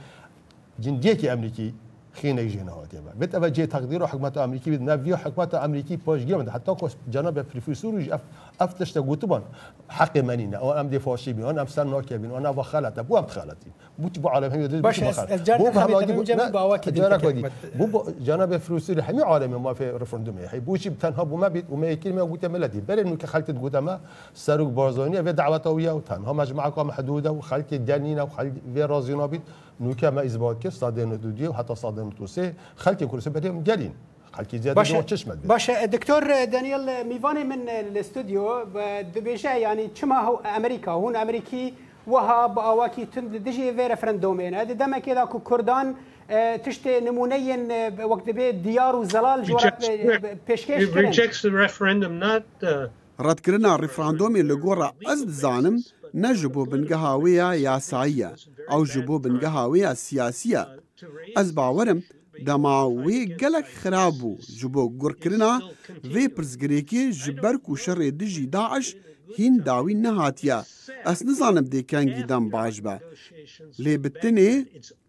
جندیه 0.79 1.15
که 1.15 1.31
امریکی 1.31 1.73
خینه 2.13 2.47
جنایتی 2.49 2.97
بود 2.97 3.13
به 3.19 3.27
توجه 3.27 3.65
تقدیر 3.65 4.03
و 4.03 4.05
حکومت 4.05 4.37
آمریکی 4.37 4.69
بید 4.69 4.89
نوی 4.89 5.11
حکومت 5.13 5.53
آمریکی 5.53 5.97
پاش 5.97 6.21
گیرند 6.25 6.49
حتی 6.49 6.75
که 6.75 6.87
جناب 7.09 7.41
پروفسورش 7.41 8.09
اف 8.11 8.21
افتش 8.59 8.97
گوتبان 8.97 9.41
حق 9.87 10.17
منی 10.17 10.47
نه 10.47 10.57
آن 10.57 10.77
امدی 10.77 10.99
فاشی 10.99 11.33
بیان 11.33 11.59
ام 11.59 11.65
سر 11.67 11.83
ناکی 11.83 12.17
بین 12.17 12.31
آن 12.31 12.45
و 12.45 12.63
خالت 12.63 12.99
بو 12.99 13.15
ام 13.17 13.25
خالتی 13.25 13.71
بو 13.97 14.09
بو 14.09 14.29
عالم 14.29 14.51
همی 14.51 14.67
دید 14.67 14.81
بو 14.81 14.91
خالت 14.91 15.51
بو 15.51 15.79
هم 15.79 15.93
آدی 15.93 16.13
بو 16.13 16.23
جارا 16.23 17.17
کدی 17.17 17.45
بو 17.77 18.03
جناب 18.23 18.57
پروفسور 18.57 18.99
همی 18.99 19.19
عالم 19.19 19.49
ما 19.55 19.73
فی 19.73 19.85
رفرندوم 19.85 20.35
هی 20.51 20.59
بو 20.59 20.77
چی 20.77 20.89
تنها 20.89 21.25
بو 21.25 21.37
ما 21.37 21.49
بید 21.49 21.71
و 21.73 21.75
ما 21.75 21.93
کلمه 21.95 22.25
گوت 22.25 22.43
ملدی 22.45 22.81
بل 22.81 22.99
نو 23.05 23.15
که 23.15 23.27
خالت 23.27 23.51
گوت 23.51 23.75
ما 23.75 23.99
سرک 24.33 24.67
بارزانی 24.67 25.15
و 25.17 25.33
دعوت 25.33 25.67
اویا 25.67 25.97
و 25.97 26.01
تنها 26.01 26.33
مجمع 26.33 26.69
قام 26.69 26.91
حدوده 26.91 27.29
و 27.29 27.41
خالت 27.41 27.73
دنینا 27.73 28.25
و 28.25 28.29
خالت 28.29 28.51
و 28.75 28.79
رازینا 28.79 29.27
بید 29.27 29.41
نوكاما 29.81 30.21
از 30.21 30.37
بود 30.37 30.59
كيس 30.59 30.83
دودي 30.83 31.47
وحتى 31.47 31.75
صادن 31.75 32.09
توسي 32.15 32.53
خالتي 32.75 33.05
كل 33.05 33.21
سبتهم 33.21 33.63
قالين 33.63 33.93
خالتي 34.31 34.57
زياد 34.57 34.75
باش 34.75 34.91
تشمل 34.91 35.35
باش 35.35 35.71
دكتور 35.71 36.43
دانيال 36.45 37.07
ميفاني 37.07 37.43
من 37.43 37.69
الاستوديو 37.69 38.63
دبيجا 39.15 39.53
يعني 39.53 39.87
كما 40.01 40.19
هو 40.19 40.35
امريكا 40.37 40.91
هون 40.91 41.15
امريكي 41.15 41.73
وها 42.07 42.47
باواكي 42.47 43.05
تند 43.05 43.35
دجي 43.35 43.73
في 43.73 43.87
رفرندومين 43.87 44.53
هذا 44.55 44.73
دما 44.73 44.99
كذا 44.99 45.25
كردان 45.43 45.95
آه، 46.29 46.55
تشتي 46.55 46.99
نموني 46.99 47.53
آه، 47.73 48.05
وقت 48.05 48.29
بي 48.29 48.51
ديار 48.51 48.95
وزلال 48.95 49.43
جوار 49.43 49.73
بيشكيش 50.47 50.89
ريجكتس 50.89 51.45
ذا 51.45 51.57
ريفرندوم 51.59 52.11
نوت 52.13 52.43
ردكرنا 53.19 53.75
ريفراندومي 53.75 54.41
لغورا 54.41 54.91
از 55.07 55.17
زانم 55.27 55.79
نه 56.13 56.33
ji 56.37 56.47
bo 56.53 56.65
bingehawêya 56.71 57.53
yasayî 57.55 58.19
ye 58.19 58.29
ew 58.77 58.85
ji 58.93 59.07
bo 59.07 59.23
bingehawêya 59.23 59.95
siyasî 59.95 60.49
ye 60.49 60.63
ez 61.39 61.55
bawerim 61.55 62.03
dema 62.47 62.75
wê 63.05 63.23
gelek 63.37 63.65
xirab 63.81 64.11
bû 64.13 64.41
ji 64.59 64.73
bo 64.73 64.83
gurkirina 64.99 65.61
vê 66.13 66.23
pirzgirêkê 66.35 67.11
ji 67.11 67.31
ber 67.43 67.55
ku 67.63 67.71
şerê 67.83 68.09
di 68.19 68.27
jî 68.33 68.53
daeş 68.53 68.87
hîn 69.37 69.53
dawî 69.65 69.93
nehatiye 70.03 70.57
ez 71.11 71.19
nizanim 71.27 71.65
dê 71.71 71.79
kengîdan 71.91 72.45
baş 72.53 72.75
be 72.85 72.95
lê 73.83 73.93
bi 74.03 74.07
tinê 74.21 74.51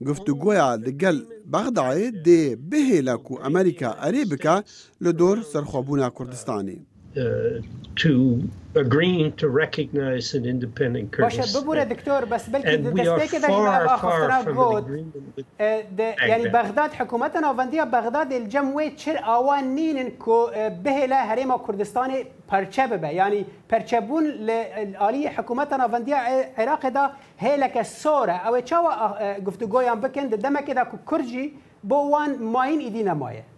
guftugoya 0.07 0.69
di 0.85 0.93
gel 1.03 1.19
bexdayê 1.53 2.09
dê 2.27 2.41
bihêle 2.71 3.15
ku 3.27 3.33
Amerîka 3.49 3.89
erê 4.09 4.25
bike 4.33 4.57
li 5.05 5.13
dor 5.19 5.37
serxwebûna 5.53 6.09
Kurdistanê 6.17 6.79
Uh, 7.17 7.61
to 7.95 8.41
agreeing 8.75 9.31
to 9.37 9.51
recognize 9.51 10.33
an 10.35 10.47
independent 10.47 11.13
Kurdistan. 11.13 11.43
باشه 11.43 11.61
ببوره 11.61 11.83
دكتور 11.85 12.25
بس 12.25 12.49
بلكي 12.49 12.77
دستي 12.77 13.39
كده 13.39 13.49
جماعة 13.49 13.97
خسران 13.97 14.55
جود 14.55 15.13
يعني 15.61 16.47
اه، 16.47 16.51
بغداد 16.51 16.93
حكومتنا 16.93 17.51
وفندية 17.51 17.85
بغداد 17.85 18.33
الجموي 18.33 18.91
تشر 18.91 19.19
اوان 19.19 19.75
نينن 19.75 20.11
كو 20.11 20.45
اه، 20.45 20.69
بهلا 20.69 21.33
هريما 21.35 21.57
كردستاني 21.57 22.25
پرچه 22.53 22.87
ببه 22.87 23.09
يعني 23.11 23.45
پرچبون 23.75 24.23
لآلی 24.41 25.29
حکومتنا 25.29 25.85
وفندية 25.85 26.15
عراق 26.59 26.89
دا 26.89 27.11
هلك 27.39 27.83
سوره 27.83 28.33
او 28.33 28.61
چاوا 28.61 28.73
اه، 28.93 29.37
گفتگویان 29.39 29.95
بکن 30.01 30.29
دمه 30.29 30.61
كده 30.61 30.83
كو 30.83 30.97
كرجي 31.07 31.53
بوان 31.85 32.43
ماين 32.43 32.81
ايدينا 32.81 33.15
مايه 33.15 33.52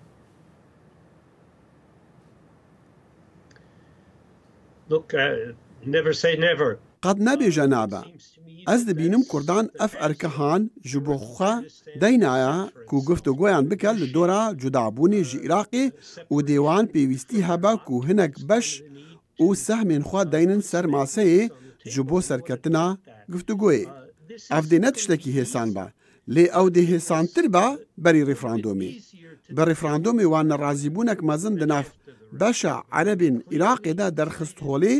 Uh, 4.90 4.98
قەت 7.06 7.18
نەبێژە 7.28 7.66
نابە 7.74 8.00
ئەس 8.68 8.80
دەبینم 8.88 9.22
کوردان 9.30 9.64
ئەف 9.80 9.92
ئەرکەهان 10.02 10.62
ji 10.90 10.98
بۆ 11.06 11.14
خوخە 11.24 11.54
دەینایە 12.02 12.54
کو 12.88 12.96
گفت 13.08 13.24
و 13.28 13.32
گۆیان 13.40 13.64
بکە 13.70 13.90
لە 14.00 14.06
دۆرا 14.16 14.42
جودابوونی 14.60 15.22
ژی 15.28 15.38
عراقی 15.46 15.86
و 16.34 16.36
دێوان 16.48 16.84
پێویستی 16.92 17.44
هەبە 17.48 17.72
و 17.92 18.04
هەنێک 18.08 18.34
بەش 18.48 18.68
و 19.44 19.48
سەحمێن 19.66 20.02
خوا 20.08 20.22
دەینن 20.34 20.62
سەر 20.70 20.84
ماسەیە 20.94 21.46
ji 21.92 22.00
بۆ 22.08 22.18
سەرکەتنا 22.28 22.86
گفتوگوۆی 23.32 23.82
ئەفدێنە 24.54 24.90
تشتێکی 24.96 25.30
هێسان 25.38 25.68
بە 25.76 25.86
لێ 26.34 26.44
ئەو 26.54 26.66
دێ 26.74 26.82
هێسانتر 26.92 27.44
بە 27.54 27.66
بەری 28.04 28.26
ڕیفراندۆمی 28.30 28.92
بە 29.56 29.62
ڕیفراندۆمی 29.70 30.26
وان 30.32 30.46
نەڕازیبوونەك 30.52 31.20
مەزن 31.28 31.54
دەناف 31.60 31.88
بەشە 32.40 32.74
عەرەبین 32.96 33.36
عراقێدا 33.52 34.06
دەرخستۆڵێ 34.18 34.96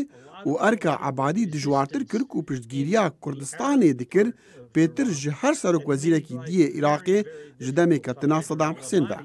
و 0.49 0.51
ئەرکە 0.63 0.93
عبادی 1.07 1.49
دژوارتر 1.53 2.01
کرد 2.11 2.27
و 2.37 2.45
پشتگیریا 2.49 3.05
کوردستانê 3.23 3.89
dikir 3.99 4.27
پێتر 4.75 5.07
ji 5.21 5.29
her 5.41 5.53
serok 5.61 5.83
wezîrekî 5.91 6.35
diyê 6.47 6.67
عراقê 6.77 7.19
ji 7.65 7.71
demê 7.77 7.97
ketina 8.05 8.39
sedam 8.49 8.73
حسێن 8.79 9.05
da. 9.11 9.17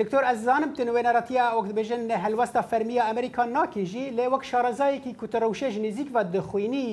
دکتۆر 0.00 0.22
ئەزانم 0.28 0.70
تنوێنەرەتیا 0.78 1.46
وەک 1.56 1.66
دبێژن 1.70 2.02
هەلوەستە 2.24 2.60
فەرمیە 2.70 3.02
ئەمریکا 3.08 3.44
ناکێژی 3.56 4.06
لێ 4.16 4.26
وەک 4.32 4.42
شارەزایەکی 4.50 5.12
کوتەرەوشێژ 5.20 5.74
نزیک 5.86 6.08
بە 6.14 6.22
دخوینی 6.34 6.88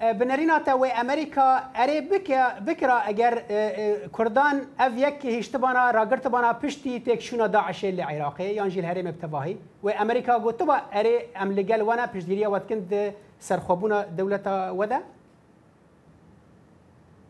أه، 0.00 0.12
بنرينا 0.12 0.58
تاوي 0.58 0.88
امريكا 0.88 1.42
اري 1.56 2.00
بك 2.00 2.32
بكرا 2.60 3.00
اگر 3.08 3.38
أه، 3.38 3.52
أه، 3.52 4.06
كردان 4.12 4.66
اف 4.80 4.92
يك 4.96 5.26
هشتبانا 5.26 5.90
راغرتبانا 5.90 6.52
بشتي 6.52 6.98
تك 6.98 7.20
شونا 7.20 7.46
داعش 7.46 7.84
العراق 7.84 8.40
يانجي 8.40 8.80
الهرم 8.80 9.10
بتباهي 9.10 9.56
و 9.82 9.88
امريكا 9.88 10.32
قوتبا 10.32 10.74
اري 10.74 11.20
املقال 11.42 11.82
وانا 11.82 12.04
بشديريا 12.06 12.48
واتكند 12.48 13.14
سرخوبونا 13.40 14.06
دولة 14.06 14.72
ودا 14.72 15.00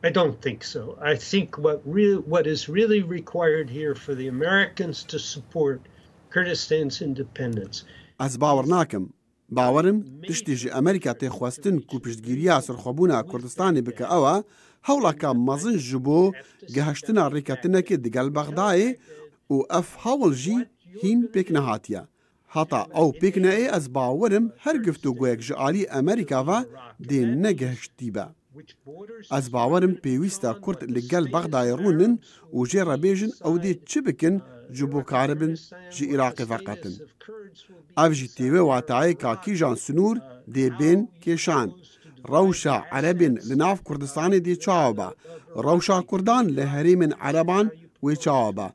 I 0.07 0.11
don't 0.11 0.39
think 0.47 0.63
so. 0.65 0.83
I 1.01 1.15
think 1.31 1.57
what 1.59 1.79
really 1.97 2.21
what 2.35 2.47
is 2.47 2.69
really 2.69 3.01
required 3.19 3.71
here 3.71 3.95
for 3.95 4.13
the 4.21 4.27
Americans 4.29 4.97
to 5.13 5.17
support 5.19 5.81
Kurdistan's 6.35 7.01
independence. 7.03 7.85
از 8.21 8.37
باور 8.39 8.67
ناکم 8.67 9.07
باوەرم 9.57 9.99
تشتیژی 10.27 10.73
ئەمریکا 10.77 11.13
تێخواستن 11.21 11.75
و 11.77 11.99
پشتگیریە 12.05 12.57
سەرخۆبوونا 12.67 13.19
کوردستانی 13.31 13.83
بکە 13.89 14.07
ئەوە 14.13 14.35
هەوڵەکە 14.89 15.31
مەزن 15.47 15.77
ji 15.87 15.99
بۆ 16.07 16.21
گەهشتنا 16.75 17.25
ڕێکەتنەکە 17.35 17.95
دگەل 18.05 18.29
بەغدایێ 18.37 18.89
و 19.55 19.57
ئەف 19.73 19.89
هەوڵژی 20.05 20.59
هین 21.01 21.21
پێک 21.33 21.49
نەهاتیە. 21.57 22.03
هەتا 22.55 22.81
ئەو 22.97 23.09
پێکنەێ 23.21 23.65
ئەس 23.73 23.85
باوەرم 23.97 24.45
هەر 24.65 24.77
گفتو 24.87 25.11
گویەک 25.19 25.41
ژعالی 25.49 25.89
ئەمریکاوە 25.95 26.59
دێن 27.11 27.31
نەگەهشتی 27.45 28.09
بە. 28.17 28.27
Ez 29.39 29.53
bawerim 29.53 29.95
pêwîsta 30.05 30.55
Kurd 30.65 30.81
li 30.95 31.01
gel 31.11 31.25
Bexdayê 31.35 31.75
rûnin 31.81 32.15
û 32.57 32.59
jê 32.71 32.83
rebêjin 32.93 33.33
ew 33.49 33.55
dê 33.65 33.73
çi 33.91 33.99
bikin 34.07 34.35
ji 34.77 34.85
bo 34.93 35.01
karibin 35.13 35.55
ji 35.95 36.05
Iraqê 36.15 36.45
veqetin. 36.53 36.95
Ev 38.05 38.11
jî 38.19 38.27
têvê 38.39 38.63
watayeka 38.71 39.31
kîjan 39.45 39.77
sunûr 39.85 40.17
dê 40.55 40.67
bên 40.81 40.99
kêşan. 41.25 41.69
Rewşa 42.35 42.77
Erebên 42.99 43.35
li 43.51 43.57
nav 43.65 43.77
Kurdistanê 43.89 44.39
dê 44.47 44.55
çawaba. 44.65 45.09
Rewşa 45.69 45.99
Kurdan 46.11 46.45
li 46.57 46.65
herêmên 46.75 47.13
Ereban 47.29 47.67
wê 48.03 48.15
çawaba. 48.25 48.67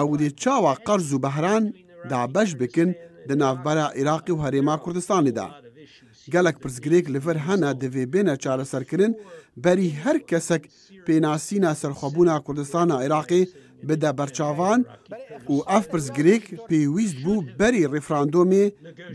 Ew 0.00 0.10
dê 0.22 0.30
çawa 0.42 0.72
qerz 0.86 1.08
û 1.16 1.22
behran 1.22 1.64
da 2.10 2.20
beş 2.34 2.50
bikin 2.60 2.90
di 3.28 3.38
navbera 3.38 3.86
Iraqî 4.00 4.32
û 4.32 4.38
herêma 4.44 4.74
Kurdistanê 4.84 5.34
da. 5.36 5.48
gelek 6.32 6.56
pirsgirêk 6.62 7.04
li 7.14 7.20
vir 7.26 7.36
hene 7.48 7.70
divêbêne 7.80 8.36
çareserkirin 8.36 9.12
berî 9.56 9.90
her 9.90 10.26
kesek 10.26 10.62
pênasîna 11.06 11.72
serxwebûna 11.82 12.42
Kurdistana 12.42 12.96
Iraqê 13.06 13.40
bide 13.88 14.10
berçavan 14.18 14.80
û 15.52 15.54
ev 15.78 15.82
pirsgirêk 15.92 16.44
pêwîst 16.70 17.16
bû 17.24 17.34
berî 17.58 17.82
referandomê 17.94 18.64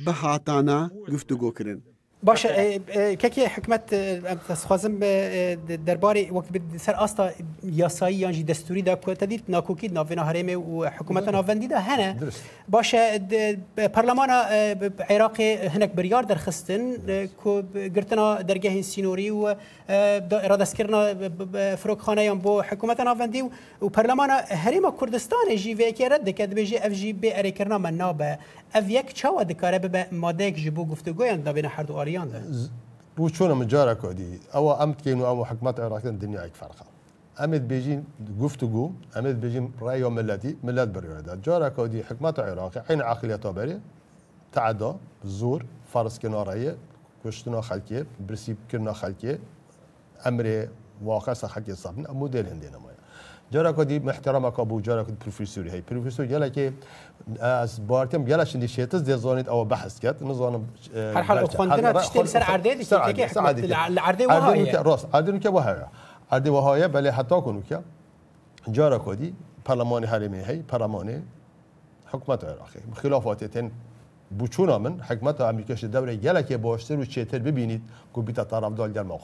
bi 0.06 0.10
hatana 0.22 0.80
guftugokirin. 1.12 1.80
باشه 2.28 2.50
کەکێ 3.22 3.40
حکومت 3.56 3.84
خوازم 4.68 4.94
دەربارەی 5.88 6.30
وەک 6.36 6.46
سەر 6.86 6.96
ئاستا 7.02 7.26
یاسایی 7.82 8.16
یانجی 8.24 8.46
دەستوریدا 8.54 8.96
کوتەدیت 9.06 9.42
ناکوکی 9.54 9.88
ناوێنە 9.98 10.24
هەرێمێ 10.30 10.56
و 10.58 10.76
حکوومەتە 10.98 11.30
ناوەندیدا 11.38 11.80
هەنە 11.88 12.10
باشە 12.74 13.04
پەرلەمانە 13.96 14.38
عێراقی 15.10 15.50
هەنێک 15.74 15.92
بریار 15.98 16.24
دەرخستن 16.32 16.84
گرتنا 17.96 18.28
دەرگەهین 18.50 18.86
سینۆری 18.92 19.30
و 19.32 19.56
ڕادستکردنا 20.50 21.02
فرۆکخانەیان 21.82 22.40
بۆ 22.44 22.54
حکوومەتە 22.70 23.04
ناوەندی 23.10 23.42
و 23.42 23.48
و 23.82 23.88
پەرلەمانە 23.98 24.38
هەرێمە 24.64 24.92
کوردستانی 25.00 25.58
ژیڤێکێرە 25.64 26.18
دەکات 26.28 26.50
بێژێ 26.58 26.78
ئەفژی 26.84 27.12
بێ 27.22 27.30
ئەرێکردنا 27.38 27.78
من 27.86 27.96
نابە 28.02 28.32
ئەڤ 28.74 28.86
یەک 28.98 29.08
چاوە 29.20 29.42
دکارە 29.52 29.80
ببە 29.86 30.02
مادەیەک 30.24 30.56
ژ 30.58 30.66
بۆ 30.76 30.84
گفتوگویان 30.92 31.40
دابێنە 31.46 31.70
هەردواری 31.78 32.13
زريان 32.18 32.68
بو 33.18 33.26
چۆنە 33.30 33.54
من 33.60 33.68
كودي 34.02 34.40
او 34.56 34.72
امت 34.72 35.02
كينو 35.02 35.28
او 35.28 35.46
حكمات 35.46 35.80
عراق 35.80 36.06
الدنيا 36.06 36.44
هيك 36.44 36.56
فرقة 36.56 36.86
امت 37.44 37.62
ئەمت 37.62 37.64
بێژین 37.72 38.00
امت 38.42 38.64
و 38.64 38.68
گو 38.74 38.86
ئەمت 39.16 39.36
بێژین 39.44 39.66
ڕای 39.86 40.02
و 40.04 40.10
ملەتی 40.18 40.52
ملت 40.68 40.90
بەرێدا 40.96 41.34
جارە 41.46 41.70
کۆدی 41.78 42.02
حکومت 42.10 42.36
عێراقی 42.46 42.82
عین 42.90 43.02
عقلیەتە 43.12 43.50
بەرێ 43.58 43.78
تعدا 44.56 44.92
زۆر 45.40 45.60
فەرزکردنەڕایە 45.94 46.74
کوشتنە 47.24 47.62
خەلکێ 47.70 48.00
برسی 48.28 48.54
بکردە 48.60 50.30
واقع 51.12 51.34
صحكي 51.34 51.54
خەکی 51.84 52.14
موديل 52.22 52.46
ئەمو 52.48 52.62
دێ 52.64 52.90
جرا 53.54 53.72
کدی 53.74 54.00
محترم 54.00 54.52
که 54.52 54.64
بود 54.66 54.84
جرا 54.84 55.04
کدی 55.04 55.16
پروفسوری 55.16 55.70
هی 55.70 55.82
پروفسور 55.82 56.26
جلا 56.26 56.50
که 56.50 56.74
از 57.40 57.88
بارتم 57.88 58.26
جلا 58.26 58.46
شنی 58.46 58.68
شیت 58.68 58.94
از 58.96 59.06
دزانید 59.06 59.50
او 59.50 59.66
بحث 59.66 60.00
کرد 60.00 60.24
نزانم 60.24 60.64
اه، 60.96 61.14
هر 61.14 61.22
حال 61.22 61.46
خواندنا 61.46 61.94
تشتري 61.94 62.28
سر 62.28 62.40
عرده 62.40 62.74
دي 62.76 62.84
كي 62.86 63.74
العرده 63.76 64.28
وهاي 64.28 64.72
راس 64.82 65.06
عرده 65.14 65.40
که 65.40 65.50
وهاي 65.50 65.76
عرده 66.32 66.52
وهاي 66.52 66.88
بله 66.88 67.12
حتی 67.12 67.42
کنو 67.42 67.62
که 67.62 67.80
جرا 68.72 69.00
کدی 69.06 69.36
پارلمان 69.66 70.04
حرمی 70.04 70.40
هی 70.44 70.60
پارلمان 70.62 71.22
حکومت 72.10 72.44
عراقی 72.44 73.48
تن 73.48 73.72
بچونا 74.40 74.78
من 74.80 75.00
حکمت 75.02 75.42
امریکاش 75.42 75.84
دوره 75.84 76.16
لکه 76.16 76.58
باشتر 76.58 76.96
و 77.00 77.06
چیتر 77.06 77.40
ببینید 77.40 77.82
که 78.16 78.22
بیتا 78.22 78.44
دال 78.70 78.92
در 78.92 79.04
کی 79.12 79.20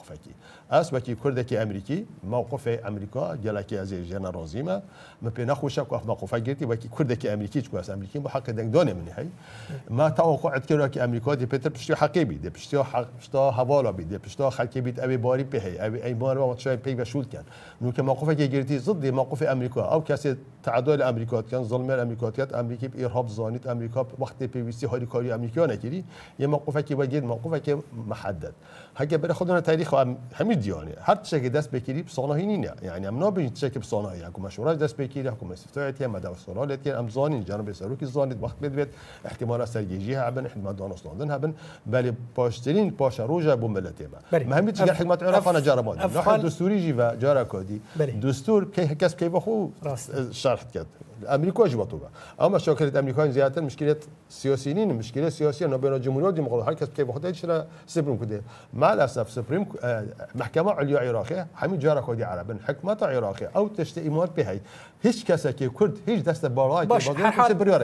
اس 0.72 0.94
وکی 0.94 1.16
که 1.44 1.62
امریکی 1.62 2.08
موقف 2.24 2.68
امریکا 2.86 3.34
لکه 3.34 3.80
از 3.80 3.94
جنا 3.94 4.30
رازیما 4.30 4.82
ما 5.22 5.30
پی 5.30 5.44
و 5.46 5.98
که 6.00 6.08
موقفه 6.08 6.40
گرتی 6.40 6.66
وکی 6.66 7.16
که 7.16 7.32
امریکی 7.34 7.62
چکو 7.62 7.78
است 7.78 7.90
امریکی 7.90 8.20
با 8.20 8.30
حق 8.30 8.46
دانه 8.50 8.94
منی 8.94 9.12
هی 9.18 9.28
ما 9.90 10.10
توقعت 10.10 10.66
کرده 10.66 10.90
که 10.90 11.04
امریکا 11.04 11.36
دی 11.36 11.46
پتر 11.46 11.70
پشتی 11.70 11.94
حقی 11.94 12.26
بید 12.26 12.50
پشتی 12.50 12.78
حق 12.78 13.08
حوالا 13.54 13.92
بید 13.92 14.10
دی 14.10 14.18
پشتا 14.18 14.50
خلکی 14.50 14.82
بید 14.82 15.00
اوی 15.00 15.18
باری 15.18 15.44
پی 15.44 15.60
هی 15.60 15.80
اوی 15.80 16.02
ایمان 16.02 16.38
و 16.38 16.54
پی 16.56 16.96
و 16.96 17.06
شول 17.06 17.24
کن 17.24 17.44
نو 17.82 17.92
که 17.92 18.02
موقفه 18.02 18.36
که 18.36 18.48
گرتی 18.48 18.78
ضد 18.80 19.06
موقف 19.06 19.44
امریکا 19.50 19.96
او 19.96 20.04
کسی 20.04 20.36
تعادل 20.64 21.02
امریکا 21.02 21.42
کن 21.42 21.64
ظلم 21.64 21.90
امریکا 22.00 22.32
کن 22.32 22.46
امریکی 22.54 22.90
ارهاب 22.98 23.28
زانیت 23.28 23.68
امریکا 23.68 24.08
وقتی 24.20 24.48
پی 24.48 24.62
وی 24.62 24.72
کاری 25.06 25.30
کاری 25.30 25.32
آمریکا 25.32 25.66
نکردی 25.66 26.04
یه 26.40 26.48
موقفه 26.48 26.84
که 26.84 26.96
باید 26.96 27.16
موقفه 27.24 27.60
که 27.60 27.78
محدد 28.08 28.54
هگه 28.96 29.18
برای 29.18 29.34
خودنا 29.34 29.62
تاریخ 29.62 29.94
هم 29.94 30.16
همین 30.34 30.60
دیانه 30.60 30.94
هر 31.02 31.16
چه 31.16 31.42
که 31.42 31.50
دست 31.50 31.72
بکیری 31.72 32.04
صنایع 32.08 32.58
نه 32.58 32.74
یعنی 32.84 33.08
امنا 33.08 33.32
بین 33.32 33.54
چه 33.54 33.70
که 33.70 33.82
صنایع 33.82 34.28
اكو 34.28 34.42
مشورات 34.42 34.80
دست 34.80 34.98
بکیری 34.98 35.28
اكو 35.28 35.46
مسفتات 35.46 36.02
هم 36.02 36.12
مدار 36.12 36.36
صلالت 36.46 36.88
هم 36.88 37.10
زانی 37.10 37.44
جنوب 37.44 37.72
سروکی 37.72 38.06
زانید 38.06 38.44
وقت 38.44 38.60
بد 38.60 38.72
بد 38.76 38.88
احتمال 39.26 39.66
سرگیجی 39.66 40.14
بن 40.16 40.46
احتمال 40.46 40.74
دانستاندن 40.76 41.38
بن 41.38 41.54
بلی 41.86 42.12
پاشترین 42.36 42.92
پاشا 42.92 43.26
روجا 43.26 43.56
بوم 43.56 43.72
ملتی 43.72 44.06
ما 44.06 44.40
مهمی 44.40 44.72
چه 44.72 44.84
حکمت 44.84 45.24
عراق 45.24 45.48
انا 45.48 45.60
جربان 45.62 45.98
نحن 46.00 46.38
دستوری 46.42 46.82
جی 46.82 46.92
و 46.92 47.16
جارا 47.16 47.44
کادی 47.44 47.82
دستور 48.24 48.72
که 48.72 48.88
کس 48.96 49.16
کی 49.16 49.30
بخو 49.30 49.68
شرح 50.32 50.64
کرد 50.74 50.86
ئەمریکۆ 51.28 51.64
ژوەتوە 51.72 52.10
ئەو 52.40 52.50
مەشۆکرێت 52.56 52.96
ئەمریکای 53.00 53.30
زیاتر 53.38 53.62
مشکلێت 53.70 54.02
مشكلة 54.30 54.88
مشکلە 55.02 55.30
سیۆسی 55.38 55.62
نوبێنە 55.74 56.00
جمهوری 56.06 56.36
دموقراسی 56.40 56.68
هەر 56.70 56.76
کەس 56.80 56.90
بخۆی 57.10 57.34
چرا 57.40 57.58
سپرم 57.94 58.18
کردێ 58.22 58.40
ما 58.82 58.92
لەسەف 59.00 59.28
سپریم 59.36 59.64
اه، 59.66 60.02
محکەمە 60.42 60.72
علیو 60.80 60.98
عێراقی 61.04 61.40
هەمی 61.62 61.78
جارە 61.84 62.02
خۆی 62.06 62.24
عربن 62.34 62.58
حکمەتە 62.68 63.06
عێراقی 63.12 63.46
او 63.58 63.66
تشتی 63.76 64.02
ئیمات 64.08 64.32
پێهیت 64.38 64.64
هیچ 65.04 65.20
کەسێکی 65.32 65.64
کورد 65.78 65.94
هیچ 66.10 66.22
دەستە 66.28 66.50
باڵای 66.58 66.86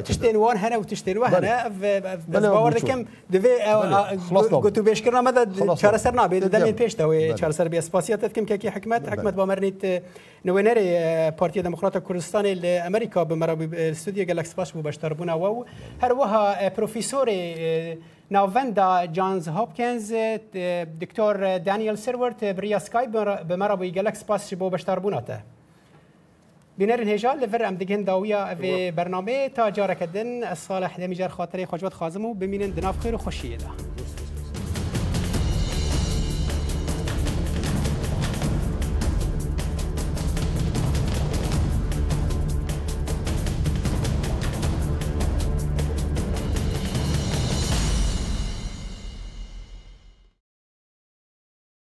تشتێنوان 0.04 0.58
هەنە 0.64 0.76
و 0.80 0.84
تشتێنوە 0.92 1.28
هەنە 1.36 1.56
باوە 2.54 2.72
دەکەم 2.78 3.02
دەبێ 3.34 3.54
گوت 4.64 4.78
بێشکردنا 4.88 5.22
مەدە 5.30 5.42
چارەسەر 5.84 6.14
نابێت 6.20 6.44
دەمێن 6.56 6.76
پێشەوەی 6.82 7.36
چارەسەر 7.40 7.68
بێسپاسیەتت 7.74 8.32
کەم 8.36 8.46
کێکی 8.50 8.70
حکمت 8.76 9.02
حکمت 9.14 9.34
بامەرنیت 9.40 9.82
نوێنەرێ 10.48 10.86
پارتی 11.40 11.62
دموکراتە 11.68 12.00
کوردستانی 12.08 12.54
لە 12.64 12.70
ئەمریکا 12.86 13.20
بمەرە 13.30 13.54
سودیە 14.02 14.26
گەلەکس 14.30 14.52
پاش 14.58 14.70
بوو 14.74 14.84
بەشتەربوونەوە 14.88 15.48
و 15.56 15.66
هەروەها 16.04 16.70
پروفیسۆری 16.76 17.42
ناوەندا 18.36 18.90
جانز 19.18 19.44
هاپکنز 19.58 20.06
دکتۆر 21.02 21.36
دانیل 21.68 21.96
سرورت 22.06 22.40
بریا 22.58 22.80
سکای 22.86 23.06
بمەرە 23.50 23.76
بۆی 23.80 23.92
گەلەکس 23.98 24.22
پاس 24.28 24.44
بۆ 24.60 24.66
بەشتاربووناتە. 24.76 25.38
بنرن 26.78 27.08
هجا 27.10 27.34
لفر 27.34 27.68
ام 27.68 27.76
دگهن 27.76 28.04
داویا 28.04 28.50
و 28.60 28.92
برنامه 28.96 29.48
تا 29.50 29.70
جارکدن 29.72 30.44
الصالح 30.44 30.98
دمیجر 30.98 31.28
خاطر 31.28 31.66
خوشبت 31.66 31.94
خازم 31.94 32.26
و 32.26 32.34
ببینن 32.34 32.70
دناف 32.70 32.98
خیر 33.00 33.16
و 33.16 33.18
خوشیه 33.18 33.58
ده 33.58 34.25